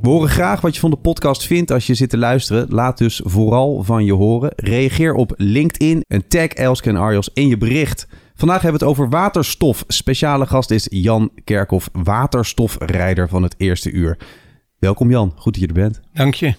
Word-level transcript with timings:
We 0.00 0.08
horen 0.08 0.28
graag 0.28 0.60
wat 0.60 0.74
je 0.74 0.80
van 0.80 0.90
de 0.90 0.96
podcast 0.96 1.46
vindt 1.46 1.70
als 1.70 1.86
je 1.86 1.94
zit 1.94 2.10
te 2.10 2.18
luisteren. 2.18 2.66
Laat 2.68 2.98
dus 2.98 3.20
vooral 3.24 3.82
van 3.82 4.04
je 4.04 4.12
horen. 4.12 4.52
Reageer 4.56 5.14
op 5.14 5.34
LinkedIn 5.36 6.04
en 6.08 6.28
tag 6.28 6.46
Elske 6.46 6.88
en 6.88 6.96
Arjos 6.96 7.30
in 7.34 7.48
je 7.48 7.56
bericht. 7.56 8.08
Vandaag 8.34 8.62
hebben 8.62 8.80
we 8.80 8.86
het 8.86 8.94
over 8.94 9.10
waterstof. 9.10 9.84
Speciale 9.86 10.46
gast 10.46 10.70
is 10.70 10.86
Jan 10.90 11.30
Kerkhoff, 11.44 11.88
waterstofrijder 11.92 13.28
van 13.28 13.42
het 13.42 13.54
eerste 13.58 13.90
uur. 13.90 14.18
Welkom 14.78 15.10
Jan, 15.10 15.32
goed 15.36 15.52
dat 15.52 15.62
je 15.62 15.68
er 15.68 15.74
bent. 15.74 16.00
Dank 16.12 16.34
je. 16.34 16.54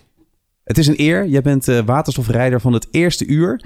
Het 0.63 0.77
is 0.77 0.87
een 0.87 0.99
eer. 1.01 1.27
Jij 1.27 1.41
bent 1.41 1.67
uh, 1.67 1.79
waterstofrijder 1.79 2.61
van 2.61 2.73
het 2.73 2.87
eerste 2.91 3.25
uur. 3.25 3.61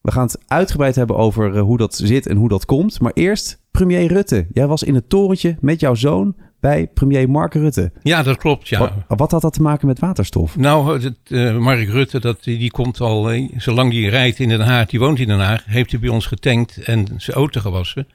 We 0.00 0.10
gaan 0.10 0.26
het 0.26 0.38
uitgebreid 0.46 0.96
hebben 0.96 1.16
over 1.16 1.54
uh, 1.54 1.60
hoe 1.62 1.76
dat 1.76 1.94
zit 1.94 2.26
en 2.26 2.36
hoe 2.36 2.48
dat 2.48 2.64
komt. 2.64 3.00
Maar 3.00 3.12
eerst 3.14 3.62
premier 3.70 4.06
Rutte. 4.06 4.46
Jij 4.52 4.66
was 4.66 4.82
in 4.82 4.94
het 4.94 5.08
torentje 5.08 5.56
met 5.60 5.80
jouw 5.80 5.94
zoon 5.94 6.34
bij 6.60 6.86
premier 6.94 7.30
Mark 7.30 7.54
Rutte. 7.54 7.92
Ja, 8.02 8.22
dat 8.22 8.36
klopt. 8.36 8.68
Ja. 8.68 8.78
Wat, 8.78 9.18
wat 9.18 9.30
had 9.30 9.42
dat 9.42 9.52
te 9.52 9.62
maken 9.62 9.86
met 9.86 9.98
waterstof? 9.98 10.56
Nou, 10.56 11.02
het, 11.02 11.18
uh, 11.28 11.58
Mark 11.58 11.88
Rutte, 11.88 12.20
dat, 12.20 12.44
die 12.44 12.70
komt 12.70 13.00
al, 13.00 13.32
uh, 13.32 13.50
zolang 13.56 13.90
die 13.90 14.08
rijdt 14.08 14.38
in 14.38 14.48
Den 14.48 14.60
Haag, 14.60 14.86
die 14.86 14.98
woont 14.98 15.18
in 15.18 15.26
Den 15.26 15.38
Haag, 15.38 15.64
heeft 15.64 15.90
hij 15.90 16.00
bij 16.00 16.08
ons 16.08 16.26
getankt 16.26 16.82
en 16.82 17.06
zijn 17.16 17.36
auto 17.36 17.60
gewassen. 17.60 18.06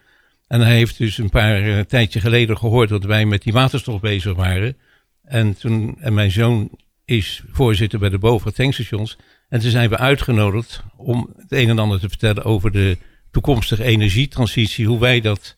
En 0.48 0.62
hij 0.62 0.76
heeft 0.76 0.98
dus 0.98 1.18
een 1.18 1.30
paar 1.30 1.68
uh, 1.68 1.80
tijdje 1.80 2.20
geleden 2.20 2.58
gehoord 2.58 2.90
dat 2.90 3.04
wij 3.04 3.26
met 3.26 3.42
die 3.42 3.54
waterstof 3.54 4.00
bezig 4.00 4.36
waren. 4.36 4.78
En, 5.24 5.58
toen, 5.58 5.96
en 6.00 6.14
mijn 6.14 6.32
zoon 6.32 6.70
is 7.06 7.44
voorzitter 7.52 8.00
bij 8.00 8.10
de 8.10 8.18
boven 8.18 8.54
tankstations. 8.54 9.18
En 9.50 9.60
toen 9.60 9.72
zijn 9.72 9.90
we 9.90 9.98
uitgenodigd 9.98 10.84
om 10.98 11.34
het 11.38 11.52
een 11.52 11.70
en 11.70 11.80
ander 11.80 12.00
te 12.00 12.10
vertellen 12.10 12.44
over 12.44 12.72
de 12.72 12.98
toekomstige 13.32 13.84
energietransitie. 13.84 14.88
Hoe 14.88 15.00
wij 15.00 15.22
dat 15.22 15.58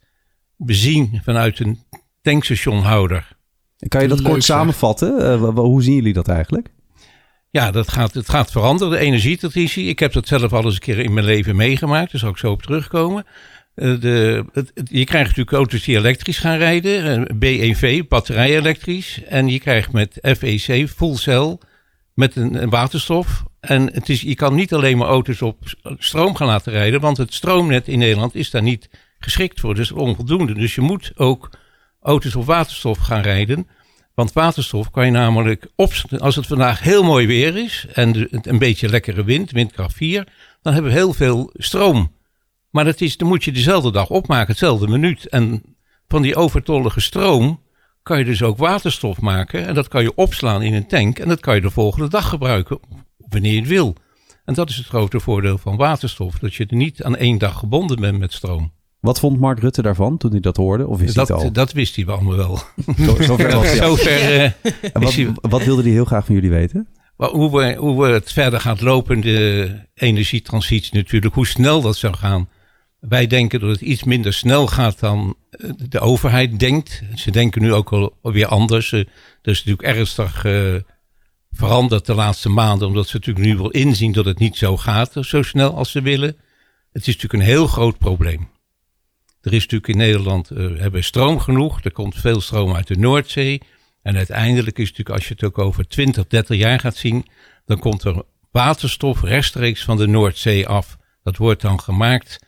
bezien 0.58 1.22
vanuit 1.23 1.59
een 1.59 1.80
tankstationhouder. 2.28 3.28
Kan 3.88 4.02
je 4.02 4.08
dat 4.08 4.20
Leuk, 4.20 4.31
kort 4.31 4.44
samenvatten? 4.44 5.42
Uh, 5.42 5.50
hoe 5.56 5.83
zien 5.83 5.95
jullie 5.95 6.14
dat 6.14 6.28
eigenlijk? 6.28 6.67
Ja, 7.50 7.72
dat 7.72 7.92
gaat, 7.92 8.14
het 8.14 8.30
gaat 8.30 8.52
veranderen, 8.52 8.94
de 8.94 9.06
energietransitie. 9.06 9.86
Ik 9.86 10.00
heb 10.00 10.14
dat 10.14 10.28
zelf 10.28 10.53
al 10.53 10.64
eens 10.64 10.73
een 10.73 10.80
keer 10.80 11.00
in 11.00 11.14
mijn 11.14 11.25
leven 11.25 11.55
meegemaakt, 11.55 12.11
daar 12.11 12.22
zal 12.22 12.30
ik 12.30 12.38
zo 12.38 12.52
op 12.52 12.61
terugkomen. 12.61 13.25
Uh, 13.75 14.00
de, 14.00 14.45
het, 14.52 14.72
het, 14.73 14.89
je 14.92 15.03
krijgt 15.03 15.28
natuurlijk 15.28 15.58
auto's 15.58 15.83
die 15.83 15.98
elektrisch 15.98 16.38
gaan 16.38 16.58
rijden, 16.58 17.20
uh, 17.20 17.38
BEV, 17.38 18.03
batterij 18.08 18.58
elektrisch. 18.58 19.23
En 19.23 19.48
je 19.48 19.59
krijgt 19.59 19.92
met 19.92 20.20
FEC, 20.22 20.89
full 20.89 21.16
cell, 21.16 21.58
met 22.14 22.36
een, 22.36 22.61
een 22.61 22.70
waterstof. 22.70 23.44
En 23.59 23.94
het 23.94 24.09
is, 24.09 24.22
je 24.22 24.36
kan 24.36 24.55
niet 24.55 24.73
alleen 24.73 24.98
maar 24.98 25.08
auto's 25.08 25.42
op 25.42 25.58
stroom 25.98 26.36
gaan 26.36 26.48
laten 26.48 26.72
rijden, 26.72 27.02
want 27.02 27.17
het 27.17 27.33
stroomnet 27.33 27.88
in 27.88 28.00
Nederland 28.00 28.36
is 28.36 28.50
daar 28.50 28.64
niet 28.64 28.89
geschikt 29.20 29.59
voor. 29.59 29.75
Dus 29.75 29.92
onvoldoende. 29.92 30.53
Dus 30.53 30.75
je 30.75 30.81
moet 30.81 31.11
ook 31.16 31.50
auto's 32.08 32.36
op 32.36 32.45
waterstof 32.45 32.97
gaan 32.97 33.22
rijden. 33.22 33.67
Want 34.13 34.33
waterstof 34.33 34.91
kan 34.91 35.05
je 35.05 35.11
namelijk 35.11 35.67
op, 35.75 35.94
als 36.17 36.36
het 36.36 36.47
vandaag 36.47 36.80
heel 36.80 37.03
mooi 37.03 37.27
weer 37.27 37.58
is 37.58 37.86
en 37.94 38.27
een 38.49 38.58
beetje 38.58 38.89
lekkere 38.89 39.23
wind, 39.23 39.52
windkracht 39.52 39.94
4, 39.95 40.27
dan 40.61 40.73
hebben 40.73 40.91
we 40.91 40.97
heel 40.97 41.14
veel 41.14 41.49
stroom. 41.53 42.11
Maar 42.69 42.86
dat 42.86 43.02
is, 43.02 43.17
dan 43.17 43.27
moet 43.27 43.44
je 43.44 43.52
dezelfde 43.52 43.91
dag 43.91 44.09
opmaken, 44.09 44.47
hetzelfde 44.47 44.88
minuut. 44.88 45.27
En 45.30 45.64
van 46.08 46.21
die 46.21 46.36
overtollige 46.36 47.02
stroom 47.02 47.61
kan 48.04 48.17
je 48.17 48.26
dus 48.26 48.43
ook 48.43 48.58
waterstof 48.58 49.21
maken. 49.21 49.67
En 49.67 49.73
dat 49.73 49.87
kan 49.87 50.03
je 50.03 50.15
opslaan 50.15 50.61
in 50.61 50.73
een 50.73 50.87
tank 50.87 51.20
en 51.20 51.27
dat 51.27 51.39
kan 51.39 51.55
je 51.55 51.61
de 51.61 51.70
volgende 51.70 52.09
dag 52.09 52.30
gebruiken, 52.30 52.80
wanneer 53.17 53.53
je 53.53 53.59
het 53.59 53.70
wil. 53.70 53.95
En 54.45 54.53
dat 54.53 54.70
is 54.70 54.76
het 54.76 54.86
grote 54.86 55.20
voordeel 55.20 55.58
van 55.58 55.76
waterstof, 55.76 56.39
dat 56.39 56.55
je 56.55 56.65
er 56.65 56.76
niet 56.76 57.03
aan 57.03 57.15
één 57.15 57.37
dag 57.37 57.58
gebonden 57.58 57.99
bent 57.99 58.20
met 58.20 58.33
stroom. 58.33 58.71
Wat 58.99 59.19
vond 59.19 59.39
Mark 59.39 59.59
Rutte 59.59 59.81
daarvan 59.81 60.17
toen 60.17 60.31
hij 60.31 60.39
dat 60.39 60.58
hoorde? 60.58 60.87
Of 60.87 60.99
wist 60.99 61.15
dat, 61.15 61.27
hij 61.27 61.37
het 61.37 61.45
al? 61.45 61.52
dat 61.52 61.71
wist 61.71 61.95
hij 61.95 62.05
allemaal 62.05 62.35
wel. 62.35 62.59
Zo, 63.05 63.21
zover 63.21 63.55
was 63.55 63.65
hij. 63.65 63.75
Zover, 63.75 64.43
uh, 64.43 64.52
wat, 64.93 65.15
wat, 65.41 65.63
wilde 65.63 65.81
hij 65.81 65.91
heel 65.91 66.05
graag 66.05 66.25
van 66.25 66.35
jullie 66.35 66.49
weten? 66.49 66.87
Hoe 67.15 67.52
we, 67.52 67.75
hoe 67.75 68.05
we 68.05 68.11
het 68.11 68.31
verder 68.31 68.59
gaat 68.59 68.81
lopen, 68.81 69.21
de 69.21 69.71
energietransitie 69.93 70.95
natuurlijk, 70.95 71.35
hoe 71.35 71.47
snel 71.47 71.81
dat 71.81 71.97
zou 71.97 72.13
gaan. 72.13 72.49
Wij 72.99 73.27
denken 73.27 73.59
dat 73.59 73.69
het 73.69 73.81
iets 73.81 74.03
minder 74.03 74.33
snel 74.33 74.67
gaat 74.67 74.99
dan 74.99 75.35
de 75.89 75.99
overheid 75.99 76.59
denkt. 76.59 77.03
Ze 77.15 77.31
denken 77.31 77.61
nu 77.61 77.73
ook 77.73 78.11
alweer 78.21 78.47
anders. 78.47 78.91
Er 78.91 79.08
is 79.41 79.64
natuurlijk 79.64 79.97
ernstig 79.97 80.45
uh, 80.45 80.75
veranderd 81.52 82.05
de 82.05 82.14
laatste 82.14 82.49
maanden, 82.49 82.87
omdat 82.87 83.08
ze 83.08 83.15
natuurlijk 83.15 83.45
nu 83.45 83.58
wel 83.58 83.71
inzien 83.71 84.11
dat 84.11 84.25
het 84.25 84.39
niet 84.39 84.58
zo 84.58 84.77
gaat, 84.77 85.15
zo 85.21 85.41
snel 85.41 85.75
als 85.75 85.91
ze 85.91 86.02
willen. 86.02 86.37
Het 86.91 87.08
is 87.08 87.15
natuurlijk 87.15 87.33
een 87.33 87.49
heel 87.49 87.67
groot 87.67 87.97
probleem. 87.97 88.49
Er 89.47 89.53
is 89.53 89.61
natuurlijk 89.61 89.87
in 89.87 89.97
Nederland, 89.97 90.52
uh, 90.52 90.58
hebben 90.58 90.91
we 90.91 91.02
stroom 91.02 91.39
genoeg. 91.39 91.83
Er 91.83 91.91
komt 91.91 92.15
veel 92.15 92.41
stroom 92.41 92.75
uit 92.75 92.87
de 92.87 92.97
Noordzee. 92.97 93.61
En 94.02 94.15
uiteindelijk 94.15 94.77
is 94.77 94.87
het 94.87 94.97
natuurlijk, 94.97 95.09
als 95.09 95.27
je 95.27 95.33
het 95.33 95.43
ook 95.43 95.58
over 95.58 95.87
20, 95.87 96.27
30 96.27 96.58
jaar 96.58 96.80
gaat 96.80 96.95
zien, 96.95 97.25
dan 97.65 97.80
komt 97.80 98.03
er 98.03 98.23
waterstof 98.52 99.21
rechtstreeks 99.21 99.83
van 99.83 99.97
de 99.97 100.08
Noordzee 100.08 100.67
af. 100.67 100.97
Dat 101.23 101.37
wordt 101.37 101.61
dan 101.61 101.80
gemaakt 101.80 102.39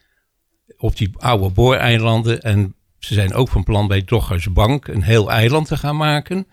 op 0.77 0.97
die 0.97 1.09
oude 1.17 1.49
booreilanden. 1.49 2.41
En 2.41 2.75
ze 2.97 3.13
zijn 3.13 3.33
ook 3.33 3.49
van 3.49 3.63
plan 3.63 3.87
bij 3.87 4.05
Bank 4.51 4.87
een 4.87 5.03
heel 5.03 5.31
eiland 5.31 5.67
te 5.67 5.77
gaan 5.77 5.97
maken. 5.97 6.47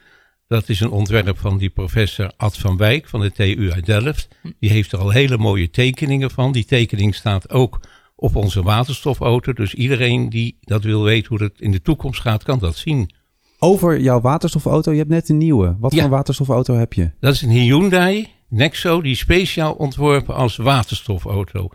Dat 0.49 0.69
is 0.69 0.81
een 0.81 0.91
ontwerp 0.91 1.39
van 1.39 1.59
die 1.59 1.71
professor 1.71 2.33
Ad 2.37 2.59
van 2.59 2.77
Wijk 2.77 3.09
van 3.09 3.21
de 3.21 3.33
TU 3.33 3.71
uit 3.73 3.87
Delft. 3.87 4.29
Die 4.61 4.71
heeft 4.71 4.93
er 4.93 4.99
al 4.99 5.11
hele 5.11 5.39
mooie 5.39 5.71
tekeningen 5.71 6.31
van. 6.31 6.53
Die 6.53 6.65
tekening 6.65 7.15
staat 7.15 7.51
ook 7.51 7.81
op 8.17 8.37
onze 8.37 8.63
waterstofauto. 8.63 9.53
Dus 9.53 9.75
iedereen 9.75 10.29
die 10.29 10.57
dat 10.61 10.85
wil 10.85 11.03
weten 11.03 11.29
hoe 11.29 11.43
het 11.43 11.61
in 11.61 11.71
de 11.71 11.83
toekomst 11.83 12.21
gaat, 12.21 12.43
kan 12.43 12.59
dat 12.59 12.77
zien. 12.77 13.11
Over 13.59 14.01
jouw 14.01 14.21
waterstofauto, 14.21 14.93
je 14.93 14.99
hebt 14.99 15.11
net 15.11 15.29
een 15.29 15.39
nieuwe. 15.39 15.77
Wat 15.79 15.95
ja. 15.95 16.01
voor 16.01 16.11
waterstofauto 16.11 16.75
heb 16.75 16.93
je? 16.93 17.11
Dat 17.21 17.35
is 17.35 17.43
een 17.43 17.51
Hyundai 17.51 18.29
Nexo, 18.49 19.03
die 19.03 19.15
speciaal 19.15 19.73
ontworpen 19.73 20.35
als 20.35 20.57
waterstofauto. 20.57 21.69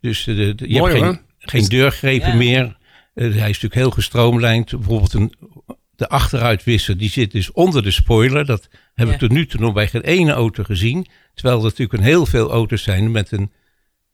Dus 0.00 0.24
de, 0.24 0.34
de, 0.34 0.54
de, 0.54 0.68
je 0.68 0.78
Mooi, 0.78 0.92
hebt 0.92 1.04
geen, 1.04 1.20
geen 1.38 1.68
deurgrepen 1.68 2.28
ja. 2.28 2.34
meer. 2.34 2.64
Uh, 2.64 2.74
hij 3.14 3.30
is 3.30 3.60
natuurlijk 3.60 3.74
heel 3.74 3.90
gestroomlijnd. 3.90 4.70
Bijvoorbeeld 4.70 5.12
een, 5.12 5.32
de 5.96 6.08
achteruitwisser, 6.08 6.98
die 6.98 7.10
zit 7.10 7.32
dus 7.32 7.52
onder 7.52 7.82
de 7.82 7.90
spoiler. 7.90 8.46
Dat 8.46 8.68
heb 8.94 9.06
ja. 9.06 9.12
ik 9.12 9.18
tot 9.18 9.30
nu 9.30 9.46
toe 9.46 9.60
nog 9.60 9.72
bij 9.72 9.88
geen 9.88 10.02
ene 10.02 10.32
auto 10.32 10.62
gezien. 10.62 11.06
Terwijl 11.34 11.56
er 11.56 11.64
natuurlijk 11.64 11.92
een 11.92 12.08
heel 12.08 12.26
veel 12.26 12.50
auto's 12.50 12.82
zijn 12.82 13.10
met 13.10 13.32
een 13.32 13.52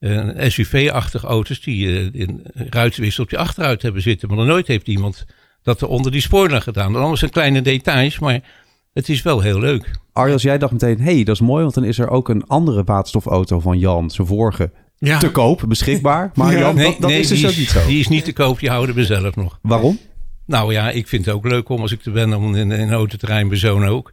uh, 0.05 0.49
SUV-achtige 0.49 1.27
auto's 1.27 1.61
die 1.61 1.87
uh, 1.87 2.09
in 2.13 2.47
ruitwissel 2.55 3.25
op 3.25 3.31
je 3.31 3.39
achteruit 3.39 3.83
hebben 3.83 4.03
zitten. 4.03 4.29
Maar 4.29 4.37
nog 4.37 4.47
nooit 4.47 4.67
heeft 4.67 4.89
iemand 4.89 5.25
dat 5.63 5.81
er 5.81 5.89
onder 5.89 6.13
die 6.13 6.21
spoiler 6.21 6.63
gedaan. 6.63 6.89
Dat 6.89 6.97
allemaal 6.97 7.17
zijn 7.17 7.31
kleine 7.31 7.63
details, 7.63 8.19
maar 8.19 8.41
het 8.93 9.09
is 9.09 9.23
wel 9.23 9.41
heel 9.41 9.59
leuk. 9.59 9.91
Arjos, 10.13 10.43
jij 10.43 10.59
dacht 10.59 10.73
meteen, 10.73 11.01
hey, 11.01 11.25
dat 11.25 11.35
is 11.35 11.41
mooi, 11.41 11.63
want 11.63 11.75
dan 11.75 11.85
is 11.85 11.99
er 11.99 12.09
ook 12.09 12.29
een 12.29 12.47
andere 12.47 12.85
waterstofauto 12.85 13.61
van 13.61 13.79
Jan, 13.79 14.11
zijn 14.11 14.27
vorige, 14.27 14.71
ja. 14.99 15.19
te 15.19 15.31
koop, 15.31 15.65
beschikbaar. 15.69 16.31
Maar 16.35 16.53
ja, 16.53 16.59
Jan, 16.59 16.75
nee, 16.75 16.85
dat, 16.85 17.01
dat 17.01 17.11
nee, 17.11 17.21
is 17.21 17.29
dus 17.29 17.45
ook 17.45 17.51
is, 17.51 17.57
niet 17.57 17.69
zo. 17.69 17.87
Die 17.87 17.99
is 17.99 18.09
niet 18.09 18.25
te 18.25 18.33
koop, 18.33 18.59
die 18.59 18.69
houden 18.71 18.95
we 18.95 19.05
zelf 19.05 19.37
nog. 19.37 19.59
Waarom? 19.63 19.99
Nou 20.47 20.73
ja, 20.73 20.91
ik 20.91 21.09
vind 21.09 21.25
het 21.25 21.35
ook 21.35 21.45
leuk 21.45 21.69
om 21.69 21.81
als 21.81 21.93
ik 21.93 22.05
er 22.05 22.13
ben 22.13 22.35
om 22.35 22.55
in, 22.55 22.73
in 22.73 22.81
een 22.81 22.93
autoterrein 22.93 23.49
bij 23.49 23.59
zoon 23.59 23.85
ook. 23.85 24.13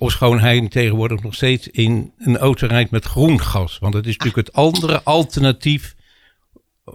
Ofschoon 0.00 0.40
hij 0.40 0.68
tegenwoordig 0.68 1.22
nog 1.22 1.34
steeds 1.34 1.68
in 1.68 2.12
een 2.18 2.36
auto 2.36 2.66
rijdt 2.66 2.90
met 2.90 3.04
groen 3.04 3.40
gas. 3.40 3.78
Want 3.78 3.94
het 3.94 4.06
is 4.06 4.16
natuurlijk 4.16 4.46
het 4.46 4.56
andere 4.56 5.02
alternatief. 5.02 5.94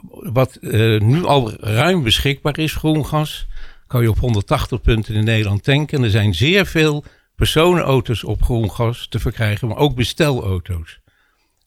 Wat 0.09 0.57
uh, 0.61 0.99
nu 0.99 1.25
al 1.25 1.51
ruim 1.51 2.03
beschikbaar 2.03 2.57
is, 2.57 2.73
groen 2.73 3.05
gas. 3.05 3.47
Kan 3.87 4.01
je 4.01 4.09
op 4.09 4.19
180 4.19 4.81
punten 4.81 5.15
in 5.15 5.23
Nederland 5.23 5.63
tanken. 5.63 5.97
En 5.97 6.03
er 6.03 6.09
zijn 6.09 6.33
zeer 6.33 6.65
veel 6.65 7.03
personenauto's 7.35 8.23
op 8.23 8.41
groen 8.41 8.71
gas 8.71 9.07
te 9.09 9.19
verkrijgen, 9.19 9.67
maar 9.67 9.77
ook 9.77 9.95
bestelauto's. 9.95 10.99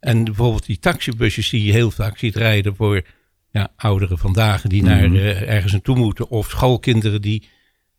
En 0.00 0.24
bijvoorbeeld 0.24 0.66
die 0.66 0.78
taxibusjes 0.78 1.50
die 1.50 1.64
je 1.64 1.72
heel 1.72 1.90
vaak 1.90 2.18
ziet 2.18 2.36
rijden 2.36 2.76
voor 2.76 3.02
ja, 3.50 3.72
ouderen 3.76 4.18
vandaag 4.18 4.62
die 4.62 4.82
naar 4.82 5.04
uh, 5.04 5.48
ergens 5.48 5.72
naartoe 5.72 5.96
moeten. 5.96 6.28
Of 6.28 6.50
schoolkinderen 6.50 7.22
die 7.22 7.48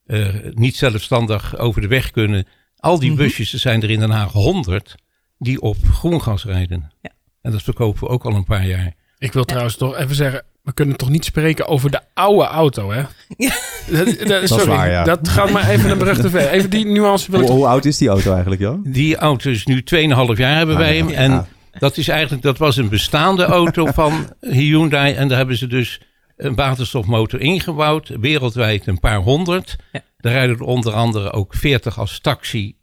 uh, 0.07 0.27
niet 0.51 0.75
zelfstandig 0.75 1.57
over 1.57 1.81
de 1.81 1.87
weg 1.87 2.11
kunnen. 2.11 2.47
Al 2.79 2.99
die 2.99 3.13
busjes, 3.13 3.53
er 3.53 3.59
zijn 3.59 3.83
er 3.83 3.89
in 3.89 3.99
Den 3.99 4.09
Haag 4.09 4.31
100 4.31 4.95
die 5.37 5.61
op 5.61 5.77
groengas 5.91 6.45
rijden. 6.45 6.91
Ja. 7.01 7.09
En 7.41 7.51
dat 7.51 7.61
verkopen 7.61 7.99
we 8.01 8.07
ook 8.07 8.25
al 8.25 8.33
een 8.33 8.43
paar 8.43 8.65
jaar. 8.65 8.93
Ik 9.17 9.33
wil 9.33 9.41
ja. 9.41 9.47
trouwens 9.47 9.75
toch 9.75 9.97
even 9.97 10.15
zeggen, 10.15 10.43
we 10.63 10.73
kunnen 10.73 10.97
toch 10.97 11.09
niet 11.09 11.25
spreken 11.25 11.67
over 11.67 11.91
de 11.91 11.99
oude 12.13 12.45
auto, 12.45 12.91
hè? 12.91 13.01
Ja. 13.37 13.53
Dat, 13.91 14.05
dat, 14.05 14.47
sorry, 14.47 14.65
dat, 14.65 14.65
waar, 14.65 14.89
ja. 14.89 15.03
dat 15.03 15.29
gaat 15.29 15.51
maar 15.51 15.69
even 15.69 15.89
een 15.89 15.97
brug 15.97 16.19
te 16.19 16.29
ver. 16.29 16.49
Even 16.49 16.69
die 16.69 16.85
nuance 16.85 17.31
wil 17.31 17.41
hoe, 17.41 17.51
hoe 17.51 17.67
oud 17.67 17.85
is 17.85 17.97
die 17.97 18.09
auto 18.09 18.31
eigenlijk, 18.31 18.61
Jan? 18.61 18.81
Die 18.85 19.15
auto 19.15 19.49
is 19.49 19.65
nu 19.65 19.83
2,5 19.95 19.99
jaar 20.35 20.57
hebben 20.57 20.75
ah, 20.75 20.81
wij 20.81 20.97
hem. 20.97 21.09
En 21.09 21.47
Dat, 21.79 21.97
is 21.97 22.07
eigenlijk, 22.07 22.41
dat 22.41 22.57
was 22.57 22.77
een 22.77 22.89
bestaande 22.89 23.43
auto 23.43 23.85
van 24.01 24.33
Hyundai. 24.39 25.13
En 25.13 25.27
daar 25.27 25.37
hebben 25.37 25.57
ze 25.57 25.67
dus 25.67 26.01
een 26.37 26.55
waterstofmotor 26.55 27.39
ingebouwd. 27.41 28.07
Wereldwijd 28.19 28.87
een 28.87 28.99
paar 28.99 29.17
honderd. 29.17 29.75
Ja. 29.91 30.01
Daar 30.19 30.33
rijden 30.33 30.55
er 30.55 30.63
onder 30.63 30.93
andere 30.93 31.31
ook 31.31 31.53
40 31.53 31.99
als 31.99 32.19
taxi 32.19 32.75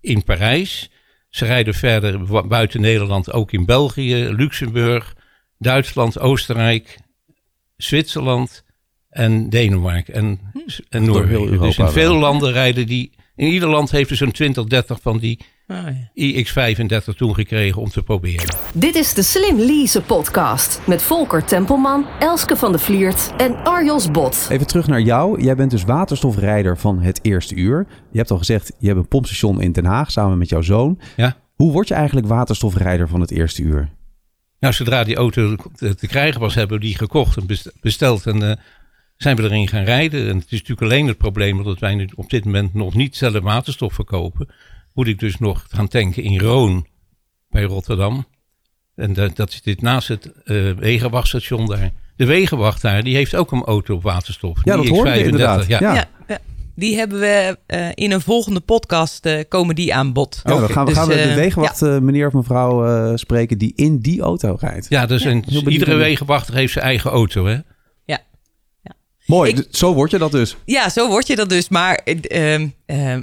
in 0.00 0.24
Parijs. 0.24 0.90
Ze 1.28 1.44
rijden 1.44 1.74
verder 1.74 2.46
buiten 2.48 2.80
Nederland 2.80 3.32
ook 3.32 3.52
in 3.52 3.64
België, 3.64 4.28
Luxemburg, 4.28 5.14
Duitsland, 5.58 6.18
Oostenrijk, 6.18 6.98
Zwitserland 7.76 8.64
en 9.08 9.50
Denemarken 9.50 10.14
en, 10.14 10.40
hm. 10.52 10.58
en 10.88 11.04
Noorwegen. 11.04 11.60
Dus 11.60 11.78
in 11.78 11.88
veel 11.88 12.14
landen 12.14 12.52
rijden 12.52 12.86
die. 12.86 13.12
In 13.36 13.48
ieder 13.48 13.68
land 13.68 13.90
heeft 13.90 14.10
er 14.10 14.16
zo'n 14.16 14.30
20, 14.30 14.64
30 14.64 15.00
van 15.00 15.18
die 15.18 15.38
Ah, 15.66 15.86
iX35 16.14 17.16
toen 17.16 17.34
gekregen 17.34 17.82
om 17.82 17.88
te 17.88 18.02
proberen. 18.02 18.56
Dit 18.74 18.94
is 18.94 19.14
de 19.14 19.22
Slim 19.22 19.58
Lease 19.58 20.02
podcast 20.02 20.80
met 20.86 21.02
Volker 21.02 21.44
Tempelman, 21.44 22.06
Elske 22.18 22.56
van 22.56 22.72
de 22.72 22.78
Vliert 22.78 23.32
en 23.36 23.64
Arjos 23.64 24.10
Bot. 24.10 24.46
Even 24.50 24.66
terug 24.66 24.86
naar 24.86 25.00
jou. 25.00 25.42
Jij 25.42 25.56
bent 25.56 25.70
dus 25.70 25.84
waterstofrijder 25.84 26.78
van 26.78 27.00
het 27.00 27.18
eerste 27.22 27.54
uur. 27.54 27.86
Je 28.10 28.18
hebt 28.18 28.30
al 28.30 28.38
gezegd, 28.38 28.72
je 28.78 28.86
hebt 28.86 28.98
een 28.98 29.08
pompstation 29.08 29.60
in 29.60 29.72
Den 29.72 29.84
Haag 29.84 30.10
samen 30.10 30.38
met 30.38 30.48
jouw 30.48 30.62
zoon. 30.62 31.00
Ja. 31.16 31.36
Hoe 31.54 31.72
word 31.72 31.88
je 31.88 31.94
eigenlijk 31.94 32.26
waterstofrijder 32.26 33.08
van 33.08 33.20
het 33.20 33.30
eerste 33.30 33.62
uur? 33.62 33.88
Nou, 34.60 34.74
zodra 34.74 35.04
die 35.04 35.16
auto 35.16 35.56
te 35.74 36.06
krijgen 36.06 36.40
was, 36.40 36.54
hebben 36.54 36.78
we 36.78 36.84
die 36.84 36.96
gekocht 36.96 37.36
en 37.36 37.46
besteld 37.80 38.26
en 38.26 38.42
uh, 38.42 38.52
zijn 39.16 39.36
we 39.36 39.42
erin 39.42 39.68
gaan 39.68 39.84
rijden. 39.84 40.28
En 40.28 40.36
het 40.36 40.44
is 40.44 40.60
natuurlijk 40.60 40.82
alleen 40.82 41.06
het 41.06 41.18
probleem 41.18 41.64
dat 41.64 41.78
wij 41.78 41.94
nu 41.94 42.08
op 42.14 42.30
dit 42.30 42.44
moment 42.44 42.74
nog 42.74 42.94
niet 42.94 43.16
zelf 43.16 43.40
waterstof 43.40 43.94
verkopen 43.94 44.48
moet 44.94 45.06
ik 45.06 45.18
dus 45.18 45.38
nog 45.38 45.66
gaan 45.68 45.88
tanken 45.88 46.22
in 46.22 46.40
Roon 46.40 46.86
bij 47.50 47.62
Rotterdam. 47.62 48.26
En 48.94 49.12
dat, 49.12 49.36
dat 49.36 49.60
zit 49.62 49.82
naast 49.82 50.08
het 50.08 50.30
uh, 50.44 50.72
wegenwachtstation 50.72 51.66
daar. 51.66 51.90
De 52.16 52.26
wegenwacht 52.26 52.82
daar, 52.82 53.02
die 53.02 53.14
heeft 53.14 53.34
ook 53.34 53.52
een 53.52 53.64
auto 53.64 53.94
op 53.94 54.02
waterstof. 54.02 54.58
Ja, 54.64 54.76
dat 54.76 54.88
hoorde 54.88 55.10
je 55.10 55.24
inderdaad. 55.24 55.66
Ja. 55.66 55.80
Ja. 55.80 56.08
ja. 56.28 56.38
Die 56.74 56.96
hebben 56.96 57.20
we 57.20 57.58
uh, 57.66 57.88
in 57.94 58.12
een 58.12 58.20
volgende 58.20 58.60
podcast 58.60 59.26
uh, 59.26 59.40
komen 59.48 59.74
die 59.74 59.94
aan 59.94 60.12
bod. 60.12 60.40
Ja, 60.44 60.58
dan 60.58 60.68
gaan 60.68 60.84
we, 60.84 60.90
dus, 60.90 60.98
gaan 60.98 61.08
we 61.08 61.14
de 61.14 61.34
wegenwacht 61.34 61.80
meneer 61.80 62.26
of 62.26 62.32
mevrouw 62.32 63.16
spreken 63.16 63.58
die 63.58 63.72
in 63.76 63.98
die 63.98 64.20
auto 64.20 64.56
rijdt. 64.60 64.86
Ja, 64.88 65.06
dus, 65.06 65.24
Een, 65.24 65.44
iedere 65.68 65.94
wegenwachter 65.94 66.54
heeft 66.54 66.72
zijn 66.72 66.84
eigen 66.84 67.10
auto 67.10 67.46
hè. 67.46 67.58
Mooi, 69.32 69.64
zo 69.70 69.94
word 69.94 70.10
je 70.10 70.18
dat 70.18 70.32
dus. 70.32 70.56
Ja, 70.64 70.88
zo 70.88 71.08
word 71.08 71.26
je 71.26 71.36
dat 71.36 71.48
dus. 71.48 71.68
Maar 71.68 72.00
uh, 72.04 72.58
uh, 72.58 72.66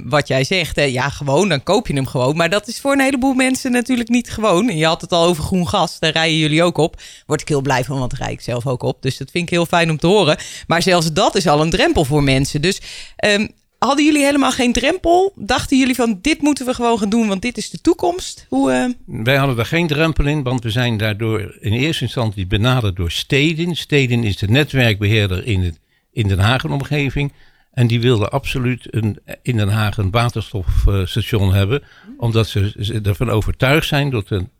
wat 0.04 0.28
jij 0.28 0.44
zegt, 0.44 0.78
uh, 0.78 0.92
ja, 0.92 1.08
gewoon, 1.08 1.48
dan 1.48 1.62
koop 1.62 1.86
je 1.86 1.94
hem 1.94 2.06
gewoon. 2.06 2.36
Maar 2.36 2.50
dat 2.50 2.68
is 2.68 2.80
voor 2.80 2.92
een 2.92 3.00
heleboel 3.00 3.34
mensen 3.34 3.72
natuurlijk 3.72 4.08
niet 4.08 4.30
gewoon. 4.30 4.76
Je 4.76 4.86
had 4.86 5.00
het 5.00 5.12
al 5.12 5.24
over 5.24 5.42
groen 5.42 5.68
gas, 5.68 5.98
daar 5.98 6.12
rijden 6.12 6.38
jullie 6.38 6.62
ook 6.62 6.78
op. 6.78 7.00
Word 7.26 7.40
ik 7.40 7.48
heel 7.48 7.60
blij 7.60 7.84
van, 7.84 7.98
want 7.98 8.10
daar 8.10 8.20
rij 8.20 8.32
ik 8.32 8.40
zelf 8.40 8.66
ook 8.66 8.82
op. 8.82 9.02
Dus 9.02 9.16
dat 9.16 9.30
vind 9.30 9.44
ik 9.44 9.50
heel 9.50 9.66
fijn 9.66 9.90
om 9.90 9.98
te 9.98 10.06
horen. 10.06 10.38
Maar 10.66 10.82
zelfs 10.82 11.12
dat 11.12 11.34
is 11.34 11.46
al 11.46 11.60
een 11.60 11.70
drempel 11.70 12.04
voor 12.04 12.22
mensen. 12.22 12.62
Dus 12.62 12.80
um, 13.24 13.48
hadden 13.78 14.04
jullie 14.04 14.24
helemaal 14.24 14.52
geen 14.52 14.72
drempel? 14.72 15.32
Dachten 15.36 15.78
jullie 15.78 15.94
van, 15.94 16.18
dit 16.22 16.40
moeten 16.40 16.66
we 16.66 16.74
gewoon 16.74 16.98
gaan 16.98 17.10
doen, 17.10 17.28
want 17.28 17.42
dit 17.42 17.56
is 17.56 17.70
de 17.70 17.80
toekomst? 17.80 18.46
Hoe, 18.48 18.72
uh... 18.72 19.24
Wij 19.24 19.36
hadden 19.36 19.58
er 19.58 19.66
geen 19.66 19.86
drempel 19.86 20.26
in, 20.26 20.42
want 20.42 20.62
we 20.62 20.70
zijn 20.70 20.96
daardoor 20.96 21.56
in 21.60 21.72
eerste 21.72 22.04
instantie 22.04 22.46
benaderd 22.46 22.96
door 22.96 23.10
Steden. 23.10 23.76
Steden 23.76 24.24
is 24.24 24.36
de 24.36 24.48
netwerkbeheerder 24.48 25.46
in 25.46 25.62
het 25.62 25.78
in 26.12 26.28
Den 26.28 26.38
Haag 26.38 26.62
een 26.62 26.70
omgeving. 26.70 27.32
En 27.70 27.86
die 27.86 28.00
wilden 28.00 28.30
absoluut 28.30 28.94
een, 28.94 29.18
in 29.42 29.56
Den 29.56 29.68
Haag 29.68 29.96
een 29.96 30.10
waterstofstation 30.10 31.54
hebben. 31.54 31.82
Omdat 32.16 32.48
ze 32.48 33.00
ervan 33.02 33.30
overtuigd 33.30 33.86
zijn 33.86 34.10
dat 34.10 34.30
een 34.30 34.50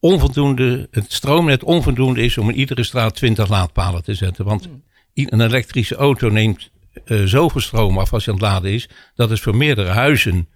onvoldoende, 0.00 0.88
het 0.90 1.12
stroomnet 1.12 1.64
onvoldoende 1.64 2.22
is 2.22 2.38
om 2.38 2.48
in 2.48 2.56
iedere 2.56 2.82
straat 2.82 3.14
20 3.14 3.48
laadpalen 3.48 4.02
te 4.02 4.14
zetten. 4.14 4.44
Want 4.44 4.68
een 5.14 5.40
elektrische 5.40 5.96
auto 5.96 6.28
neemt 6.28 6.70
uh, 7.04 7.24
zoveel 7.24 7.60
stroom 7.60 7.98
af 7.98 8.12
als 8.12 8.24
je 8.24 8.30
aan 8.30 8.36
het 8.36 8.46
laden 8.46 8.70
is. 8.72 8.88
Dat 9.14 9.30
is 9.30 9.40
voor 9.40 9.56
meerdere 9.56 9.88
huizen. 9.88 10.48